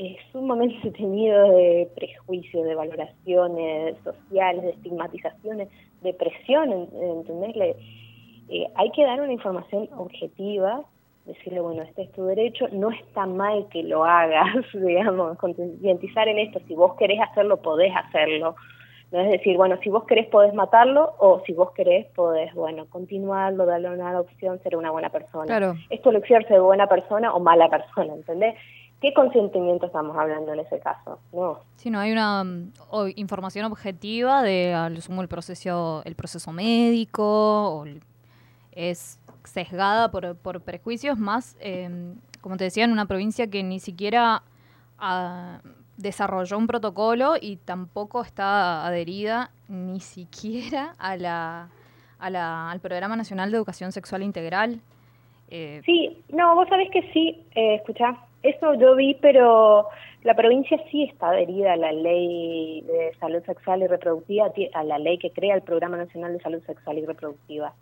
es 0.00 0.16
sumamente 0.32 0.90
tenido 0.96 1.50
de 1.50 1.88
prejuicios, 1.94 2.64
de 2.64 2.74
valoraciones 2.74 3.96
sociales, 4.02 4.62
de 4.62 4.70
estigmatizaciones, 4.70 5.68
de 6.02 6.14
presión, 6.14 6.88
¿entendés? 7.00 7.76
Eh, 8.48 8.66
hay 8.74 8.90
que 8.92 9.04
dar 9.04 9.20
una 9.20 9.32
información 9.32 9.88
objetiva, 9.96 10.82
decirle, 11.26 11.60
bueno, 11.60 11.82
este 11.82 12.02
es 12.02 12.12
tu 12.12 12.24
derecho, 12.24 12.66
no 12.72 12.90
está 12.90 13.26
mal 13.26 13.66
que 13.70 13.82
lo 13.82 14.04
hagas, 14.04 14.64
digamos, 14.74 15.36
concientizar 15.38 16.28
en 16.28 16.38
esto, 16.38 16.60
si 16.66 16.74
vos 16.74 16.94
querés 16.96 17.20
hacerlo, 17.20 17.58
podés 17.58 17.92
hacerlo. 17.94 18.56
No 19.12 19.18
es 19.18 19.30
decir, 19.30 19.56
bueno, 19.56 19.76
si 19.82 19.90
vos 19.90 20.04
querés 20.04 20.28
podés 20.28 20.54
matarlo 20.54 21.14
o 21.18 21.42
si 21.44 21.52
vos 21.52 21.72
querés 21.72 22.06
podés, 22.14 22.54
bueno, 22.54 22.86
continuarlo, 22.88 23.66
darle 23.66 23.90
una 23.90 24.10
adopción, 24.10 24.62
ser 24.62 24.76
una 24.76 24.92
buena 24.92 25.10
persona. 25.10 25.46
Claro. 25.46 25.74
Esto 25.90 26.12
lo 26.12 26.20
ser 26.20 26.46
de 26.46 26.60
buena 26.60 26.86
persona 26.86 27.34
o 27.34 27.40
mala 27.40 27.68
persona, 27.68 28.14
¿entendés? 28.14 28.54
¿Qué 29.00 29.14
consentimiento 29.14 29.86
estamos 29.86 30.16
hablando 30.16 30.52
en 30.52 30.60
ese 30.60 30.78
caso? 30.78 31.18
No. 31.32 31.60
Sí, 31.76 31.88
no 31.88 31.98
hay 32.00 32.12
una 32.12 32.44
mm, 32.44 32.72
información 33.16 33.64
objetiva 33.64 34.42
de 34.42 34.74
al 34.74 35.00
sumo 35.00 35.22
el 35.22 35.28
proceso, 35.28 36.02
el 36.04 36.14
proceso 36.14 36.52
médico, 36.52 37.80
o 37.80 37.84
es 38.72 39.18
sesgada 39.44 40.10
por, 40.10 40.36
por 40.36 40.60
prejuicios, 40.60 41.18
más, 41.18 41.56
em, 41.60 42.16
como 42.42 42.56
te 42.56 42.64
decía, 42.64 42.84
en 42.84 42.92
una 42.92 43.06
provincia 43.06 43.48
que 43.48 43.62
ni 43.62 43.80
siquiera 43.80 44.42
ah, 44.98 45.60
desarrolló 45.96 46.58
un 46.58 46.66
protocolo 46.66 47.34
y 47.40 47.56
tampoco 47.56 48.22
está 48.22 48.86
adherida 48.86 49.50
ni 49.68 50.00
siquiera 50.00 50.94
a 50.98 51.16
la, 51.16 51.68
a 52.18 52.30
la, 52.30 52.70
al 52.70 52.80
Programa 52.80 53.16
Nacional 53.16 53.50
de 53.50 53.56
Educación 53.56 53.92
Sexual 53.92 54.22
Integral. 54.22 54.80
Eh, 55.48 55.80
sí, 55.84 56.22
no, 56.28 56.54
vos 56.54 56.68
sabés 56.68 56.90
que 56.90 57.02
sí, 57.12 57.44
eh, 57.54 57.76
escuchá, 57.76 58.16
eso 58.42 58.74
yo 58.74 58.94
vi, 58.96 59.14
pero 59.14 59.86
la 60.22 60.34
provincia 60.34 60.78
sí 60.90 61.04
está 61.04 61.30
adherida 61.30 61.74
a 61.74 61.76
la 61.76 61.92
ley 61.92 62.82
de 62.82 63.12
salud 63.18 63.42
sexual 63.44 63.82
y 63.82 63.86
reproductiva, 63.86 64.50
a 64.74 64.84
la 64.84 64.98
ley 64.98 65.18
que 65.18 65.30
crea 65.30 65.54
el 65.54 65.62
Programa 65.62 65.96
Nacional 65.96 66.32
de 66.32 66.40
Salud 66.40 66.62
Sexual 66.64 66.98
y 66.98 67.06
Reproductiva. 67.06 67.74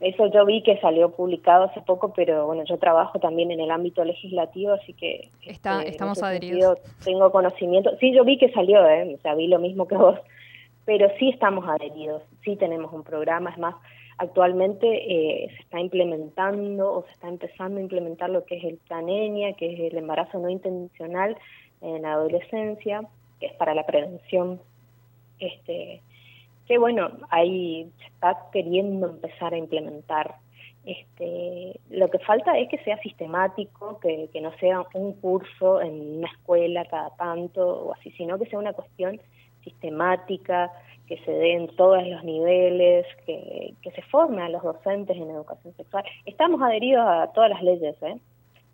Eso 0.00 0.26
yo 0.26 0.44
vi 0.44 0.64
que 0.64 0.80
salió 0.80 1.10
publicado 1.10 1.64
hace 1.64 1.80
poco, 1.80 2.12
pero 2.12 2.46
bueno, 2.46 2.64
yo 2.64 2.76
trabajo 2.76 3.20
también 3.20 3.52
en 3.52 3.60
el 3.60 3.70
ámbito 3.70 4.04
legislativo, 4.04 4.72
así 4.72 4.94
que 4.94 5.30
está, 5.46 5.78
este, 5.78 5.92
estamos 5.92 6.20
adheridos. 6.24 6.80
Tengo 7.04 7.30
conocimiento. 7.30 7.96
Sí, 8.00 8.12
yo 8.12 8.24
vi 8.24 8.36
que 8.36 8.50
salió, 8.50 8.84
¿eh? 8.88 9.14
o 9.14 9.22
sea, 9.22 9.36
vi 9.36 9.46
lo 9.46 9.60
mismo 9.60 9.86
que 9.86 9.94
vos, 9.94 10.18
pero 10.84 11.08
sí 11.20 11.28
estamos 11.28 11.68
adheridos, 11.68 12.22
sí 12.44 12.56
tenemos 12.56 12.92
un 12.92 13.04
programa, 13.04 13.50
es 13.50 13.58
más, 13.58 13.76
Actualmente 14.18 14.86
eh, 14.86 15.48
se 15.48 15.62
está 15.62 15.80
implementando 15.80 16.92
o 16.92 17.02
se 17.04 17.12
está 17.12 17.28
empezando 17.28 17.78
a 17.78 17.82
implementar 17.82 18.30
lo 18.30 18.44
que 18.44 18.56
es 18.56 18.64
el 18.64 18.76
plan 18.76 19.06
que 19.06 19.72
es 19.72 19.92
el 19.92 19.98
embarazo 19.98 20.38
no 20.38 20.48
intencional 20.48 21.36
en 21.80 22.02
la 22.02 22.12
adolescencia, 22.12 23.02
que 23.40 23.46
es 23.46 23.52
para 23.54 23.74
la 23.74 23.84
prevención. 23.84 24.60
Este, 25.38 26.00
que 26.66 26.78
bueno, 26.78 27.10
ahí 27.30 27.90
se 27.98 28.06
está 28.06 28.46
queriendo 28.52 29.08
empezar 29.08 29.54
a 29.54 29.58
implementar. 29.58 30.36
Este, 30.84 31.78
lo 31.90 32.10
que 32.10 32.18
falta 32.20 32.58
es 32.58 32.68
que 32.68 32.78
sea 32.78 32.98
sistemático, 32.98 34.00
que, 34.00 34.28
que 34.32 34.40
no 34.40 34.52
sea 34.58 34.84
un 34.94 35.12
curso 35.14 35.80
en 35.80 36.18
una 36.18 36.28
escuela 36.28 36.84
cada 36.84 37.10
tanto 37.10 37.86
o 37.86 37.94
así, 37.94 38.10
sino 38.12 38.38
que 38.38 38.46
sea 38.46 38.58
una 38.58 38.72
cuestión 38.72 39.20
sistemática, 39.62 40.72
que 41.12 41.22
se 41.26 41.30
dé 41.30 41.52
en 41.52 41.68
todos 41.76 42.02
los 42.06 42.24
niveles, 42.24 43.04
que, 43.26 43.74
que 43.82 43.90
se 43.90 44.00
forme 44.00 44.40
a 44.40 44.48
los 44.48 44.62
docentes 44.62 45.14
en 45.14 45.28
educación 45.28 45.74
sexual. 45.76 46.04
Estamos 46.24 46.62
adheridos 46.62 47.04
a 47.06 47.30
todas 47.34 47.50
las 47.50 47.62
leyes, 47.62 47.94
¿eh? 48.02 48.16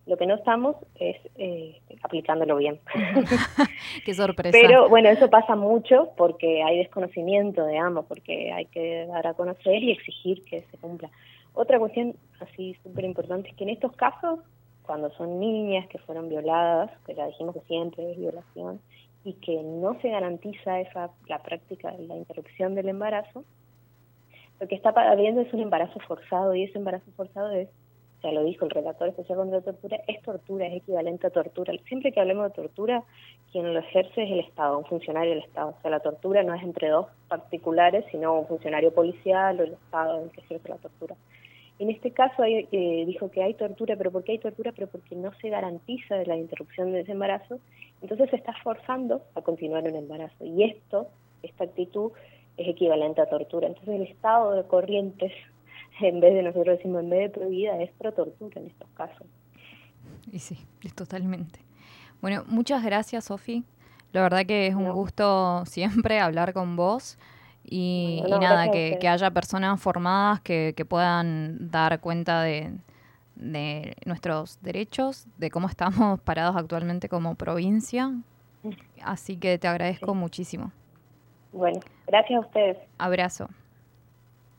Lo 0.07 0.17
que 0.17 0.25
no 0.25 0.37
estamos 0.37 0.77
es 1.01 1.17
eh, 1.35 1.81
aplicándolo 2.01 2.57
bien. 2.57 2.79
Qué 4.05 4.15
sorpresa. 4.15 4.57
Pero 4.57 4.89
bueno, 4.89 5.09
eso 5.09 5.29
pasa 5.29 5.57
mucho 5.57 6.11
porque 6.17 6.63
hay 6.63 6.79
desconocimiento, 6.79 7.67
digamos, 7.67 8.07
porque 8.07 8.53
hay 8.53 8.67
que 8.67 9.07
dar 9.07 9.27
a 9.27 9.35
conocer 9.35 9.83
y 9.83 9.91
exigir 9.91 10.45
que 10.45 10.61
se 10.71 10.79
cumpla. 10.79 11.11
Otra 11.55 11.81
cuestión 11.81 12.15
así 12.39 12.77
súper 12.85 13.05
importante 13.05 13.49
es 13.49 13.57
que 13.57 13.65
en 13.65 13.71
estos 13.71 13.97
casos, 13.97 14.39
cuando 14.89 15.11
son 15.11 15.39
niñas 15.39 15.87
que 15.89 15.99
fueron 15.99 16.31
violadas, 16.31 16.91
que 17.05 17.15
ya 17.15 17.27
dijimos 17.27 17.55
que 17.55 17.61
siempre 17.69 18.11
es 18.11 18.17
violación, 18.17 18.81
y 19.23 19.35
que 19.35 19.63
no 19.63 20.01
se 20.01 20.09
garantiza 20.09 20.81
esa 20.81 21.11
la 21.27 21.43
práctica 21.43 21.93
de 21.93 22.07
la 22.07 22.17
interrupción 22.17 22.75
del 22.75 22.89
embarazo, 22.89 23.45
lo 24.59 24.67
que 24.67 24.77
está 24.77 24.89
habiendo 24.89 25.43
es 25.43 25.53
un 25.53 25.61
embarazo 25.61 26.01
forzado 26.01 26.55
y 26.55 26.65
ese 26.65 26.79
embarazo 26.79 27.05
forzado 27.19 27.51
es, 27.51 27.69
ya 28.23 28.33
lo 28.33 28.43
dijo 28.45 28.65
el 28.65 28.71
relator 28.71 29.09
especial 29.09 29.37
contra 29.37 29.59
la 29.59 29.65
tortura, 29.65 30.01
es 30.09 30.23
tortura, 30.23 30.67
es 30.69 30.77
equivalente 30.77 31.27
a 31.27 31.31
tortura. 31.31 31.75
Siempre 31.87 32.11
que 32.11 32.21
hablemos 32.21 32.49
de 32.49 32.63
tortura, 32.63 33.05
quien 33.53 33.75
lo 33.75 33.79
ejerce 33.79 34.23
es 34.23 34.31
el 34.31 34.41
Estado, 34.41 34.79
un 34.79 34.87
funcionario 34.87 35.35
del 35.35 35.45
Estado. 35.45 35.75
O 35.79 35.83
sea, 35.83 35.91
la 35.91 36.01
tortura 36.01 36.43
no 36.43 36.55
es 36.55 36.63
entre 36.63 36.89
dos 36.89 37.09
particulares, 37.29 38.07
sino 38.11 38.41
un 38.41 38.47
funcionario 38.47 38.93
policial 38.95 39.61
o 39.61 39.65
el 39.65 39.75
Estado 39.75 40.25
el 40.25 40.31
que 40.31 40.41
ejerce 40.41 40.69
la 40.71 40.77
tortura. 40.77 41.15
En 41.79 41.91
este 41.91 42.11
caso 42.11 42.43
eh, 42.45 43.05
dijo 43.07 43.31
que 43.31 43.43
hay 43.43 43.55
tortura, 43.55 43.95
pero 43.97 44.11
¿por 44.11 44.25
qué 44.25 44.33
hay 44.33 44.39
tortura? 44.39 44.73
Pero 44.73 44.89
porque 44.89 45.15
no 45.15 45.33
se 45.41 45.49
garantiza 45.49 46.17
la 46.25 46.37
interrupción 46.37 46.93
de 46.93 47.01
ese 47.01 47.13
embarazo, 47.13 47.61
entonces 48.03 48.31
se 48.31 48.37
está 48.37 48.53
forzando 48.65 49.23
a 49.35 49.43
continuar 49.43 49.85
un 49.85 49.95
embarazo. 49.95 50.45
Y 50.45 50.65
esto, 50.65 51.09
esta 51.43 51.65
actitud, 51.65 52.11
es 52.57 52.69
equivalente 52.69 53.21
a 53.21 53.27
tortura. 53.27 53.69
Entonces 53.69 53.95
el 53.95 54.03
estado 54.03 54.53
de 54.53 54.65
corrientes, 54.65 55.33
en 56.01 56.21
vez 56.21 56.35
de 56.35 56.43
nosotros 56.43 56.79
decimos 56.79 57.03
en 57.03 57.11
vez 57.11 57.21
de 57.21 57.29
prohibida, 57.31 57.81
es 57.81 57.91
pro 57.93 58.13
tortura 58.13 58.61
en 58.61 58.67
estos 58.67 58.89
casos. 58.91 59.27
Y 60.33 60.41
sí, 60.41 60.59
es 60.83 60.95
totalmente. 60.95 61.61
Bueno, 62.21 62.43
muchas 62.49 62.85
gracias, 62.85 63.27
Sofi. 63.27 63.65
La 64.13 64.23
verdad 64.23 64.45
que 64.47 64.67
es 64.67 64.75
un 64.75 64.91
gusto 64.91 65.65
siempre 65.67 66.19
hablar 66.19 66.53
con 66.53 66.77
vos. 66.77 67.19
Y, 67.71 68.23
nada, 68.29 68.71
que, 68.71 68.99
haya 69.09 69.31
personas 69.31 69.81
formadas 69.81 70.41
que, 70.41 70.87
puedan 70.89 71.71
dar 71.71 72.01
cuenta 72.01 72.43
de, 72.43 72.73
nuestros 74.07 74.61
derechos, 74.63 75.27
de 75.37 75.51
cómo 75.51 75.69
estamos 75.69 76.21
parados 76.25 76.57
actualmente 76.57 77.09
como 77.09 77.35
provincia, 77.35 78.13
Así 79.03 79.37
que 79.37 79.57
te 79.59 79.69
agradezco 79.69 80.15
muchísimo. 80.15 80.73
Bueno, 81.53 81.81
gracias 82.07 82.37
a 82.39 82.47
ustedes. 82.47 82.77
Abrazo. 82.99 83.49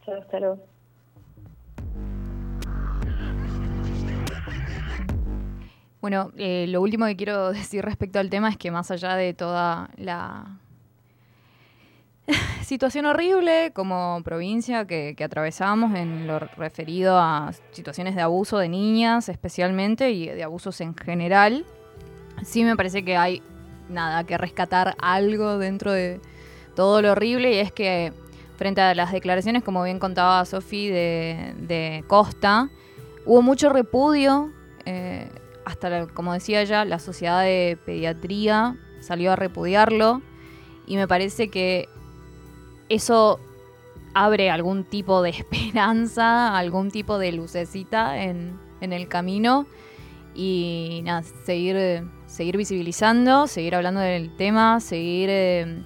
Chao, 0.06 0.16
hasta 0.16 0.40
luego. 0.40 0.60
Bueno, 6.02 6.32
eh, 6.38 6.66
lo 6.68 6.82
último 6.82 7.06
que 7.06 7.16
quiero 7.16 7.50
decir 7.54 7.84
respecto 7.84 8.20
al 8.20 8.30
tema 8.30 8.50
es 8.50 8.58
que 8.58 8.72
más 8.72 8.90
allá 8.92 9.16
de 9.16 9.34
toda 9.34 9.90
la 9.98 10.60
situación 12.70 13.08
horrible 13.08 13.72
como 13.74 14.22
provincia 14.24 14.86
que, 14.86 15.16
atravesamos 15.26 15.96
en 15.96 16.28
lo 16.28 16.38
referido 16.38 17.18
a 17.18 17.52
situaciones 17.72 18.16
de 18.16 18.22
abuso 18.22 18.60
de 18.60 18.70
niñas 18.70 19.28
especialmente 19.28 20.12
y 20.12 20.28
de 20.28 20.44
abusos 20.44 20.80
en 20.80 20.96
general, 20.96 21.66
sí 22.44 22.64
me 22.64 22.76
parece 22.76 23.04
que 23.04 23.18
hay 23.18 23.42
nada 23.90 24.24
que 24.24 24.38
rescatar 24.38 24.96
algo 25.02 25.58
dentro 25.58 25.92
de 25.92 26.22
todo 26.76 27.02
lo 27.02 27.14
horrible 27.14 27.56
y 27.56 27.58
es 27.58 27.72
que 27.72 28.14
frente 28.56 28.82
a 28.82 28.94
las 28.94 29.12
declaraciones, 29.12 29.64
como 29.64 29.84
bien 29.84 29.98
contaba 29.98 30.46
Sofi 30.46 30.90
de, 30.90 31.56
de, 31.58 32.04
Costa, 32.06 32.70
hubo 33.26 33.42
mucho 33.42 33.74
repudio. 33.74 34.52
Eh, 34.86 35.28
hasta, 35.66 36.06
como 36.06 36.34
decía 36.34 36.62
ella, 36.62 36.86
la 36.86 37.00
sociedad 37.00 37.42
de 37.42 37.80
pediatría 37.84 38.78
salió 39.00 39.32
a 39.32 39.36
repudiarlo 39.36 40.22
y 40.86 40.98
me 40.98 41.08
parece 41.08 41.50
que 41.50 41.90
eso 42.90 43.40
abre 44.14 44.50
algún 44.50 44.84
tipo 44.84 45.22
de 45.22 45.30
esperanza, 45.32 46.58
algún 46.58 46.92
tipo 46.92 47.18
de 47.18 47.32
lucecita 47.32 48.24
en, 48.24 48.60
en 48.82 48.94
el 48.94 49.08
camino. 49.08 49.66
Y 50.36 51.02
nada, 51.04 51.24
seguir, 51.24 52.04
seguir 52.28 52.58
visibilizando, 52.58 53.48
seguir 53.48 53.76
hablando 53.76 54.00
del 54.00 54.36
tema, 54.38 54.80
seguir 54.80 55.30
eh, 55.32 55.84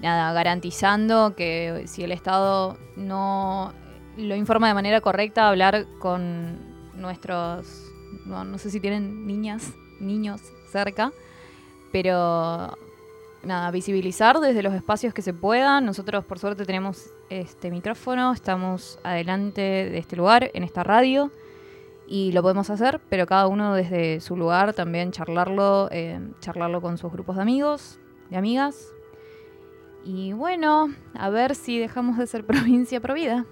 nada, 0.00 0.32
garantizando 0.32 1.34
que 1.34 1.84
si 1.86 2.02
el 2.02 2.12
Estado 2.12 2.78
no 2.96 3.72
lo 4.16 4.36
informa 4.36 4.68
de 4.68 4.74
manera 4.74 5.00
correcta, 5.00 5.48
hablar 5.48 5.86
con 5.98 6.58
nuestros 6.94 7.84
no, 8.24 8.58
sé 8.58 8.70
si 8.70 8.80
tienen 8.80 9.26
niñas, 9.26 9.72
niños 10.00 10.40
cerca, 10.70 11.12
pero 11.92 12.76
nada, 13.46 13.70
visibilizar 13.70 14.40
desde 14.40 14.62
los 14.62 14.74
espacios 14.74 15.14
que 15.14 15.22
se 15.22 15.32
puedan. 15.32 15.84
Nosotros 15.84 16.24
por 16.24 16.38
suerte 16.38 16.64
tenemos 16.64 17.10
este 17.30 17.70
micrófono, 17.70 18.32
estamos 18.32 18.98
adelante 19.02 19.60
de 19.60 19.98
este 19.98 20.16
lugar, 20.16 20.50
en 20.54 20.64
esta 20.64 20.82
radio, 20.82 21.30
y 22.06 22.32
lo 22.32 22.42
podemos 22.42 22.70
hacer, 22.70 23.00
pero 23.08 23.26
cada 23.26 23.46
uno 23.46 23.74
desde 23.74 24.20
su 24.20 24.36
lugar 24.36 24.74
también 24.74 25.10
charlarlo, 25.10 25.88
eh, 25.90 26.20
charlarlo 26.40 26.80
con 26.80 26.98
sus 26.98 27.12
grupos 27.12 27.36
de 27.36 27.42
amigos, 27.42 27.98
de 28.30 28.36
amigas. 28.36 28.92
Y 30.04 30.32
bueno, 30.32 30.92
a 31.14 31.30
ver 31.30 31.54
si 31.54 31.78
dejamos 31.78 32.18
de 32.18 32.26
ser 32.26 32.44
provincia 32.46 33.00
provida. 33.00 33.46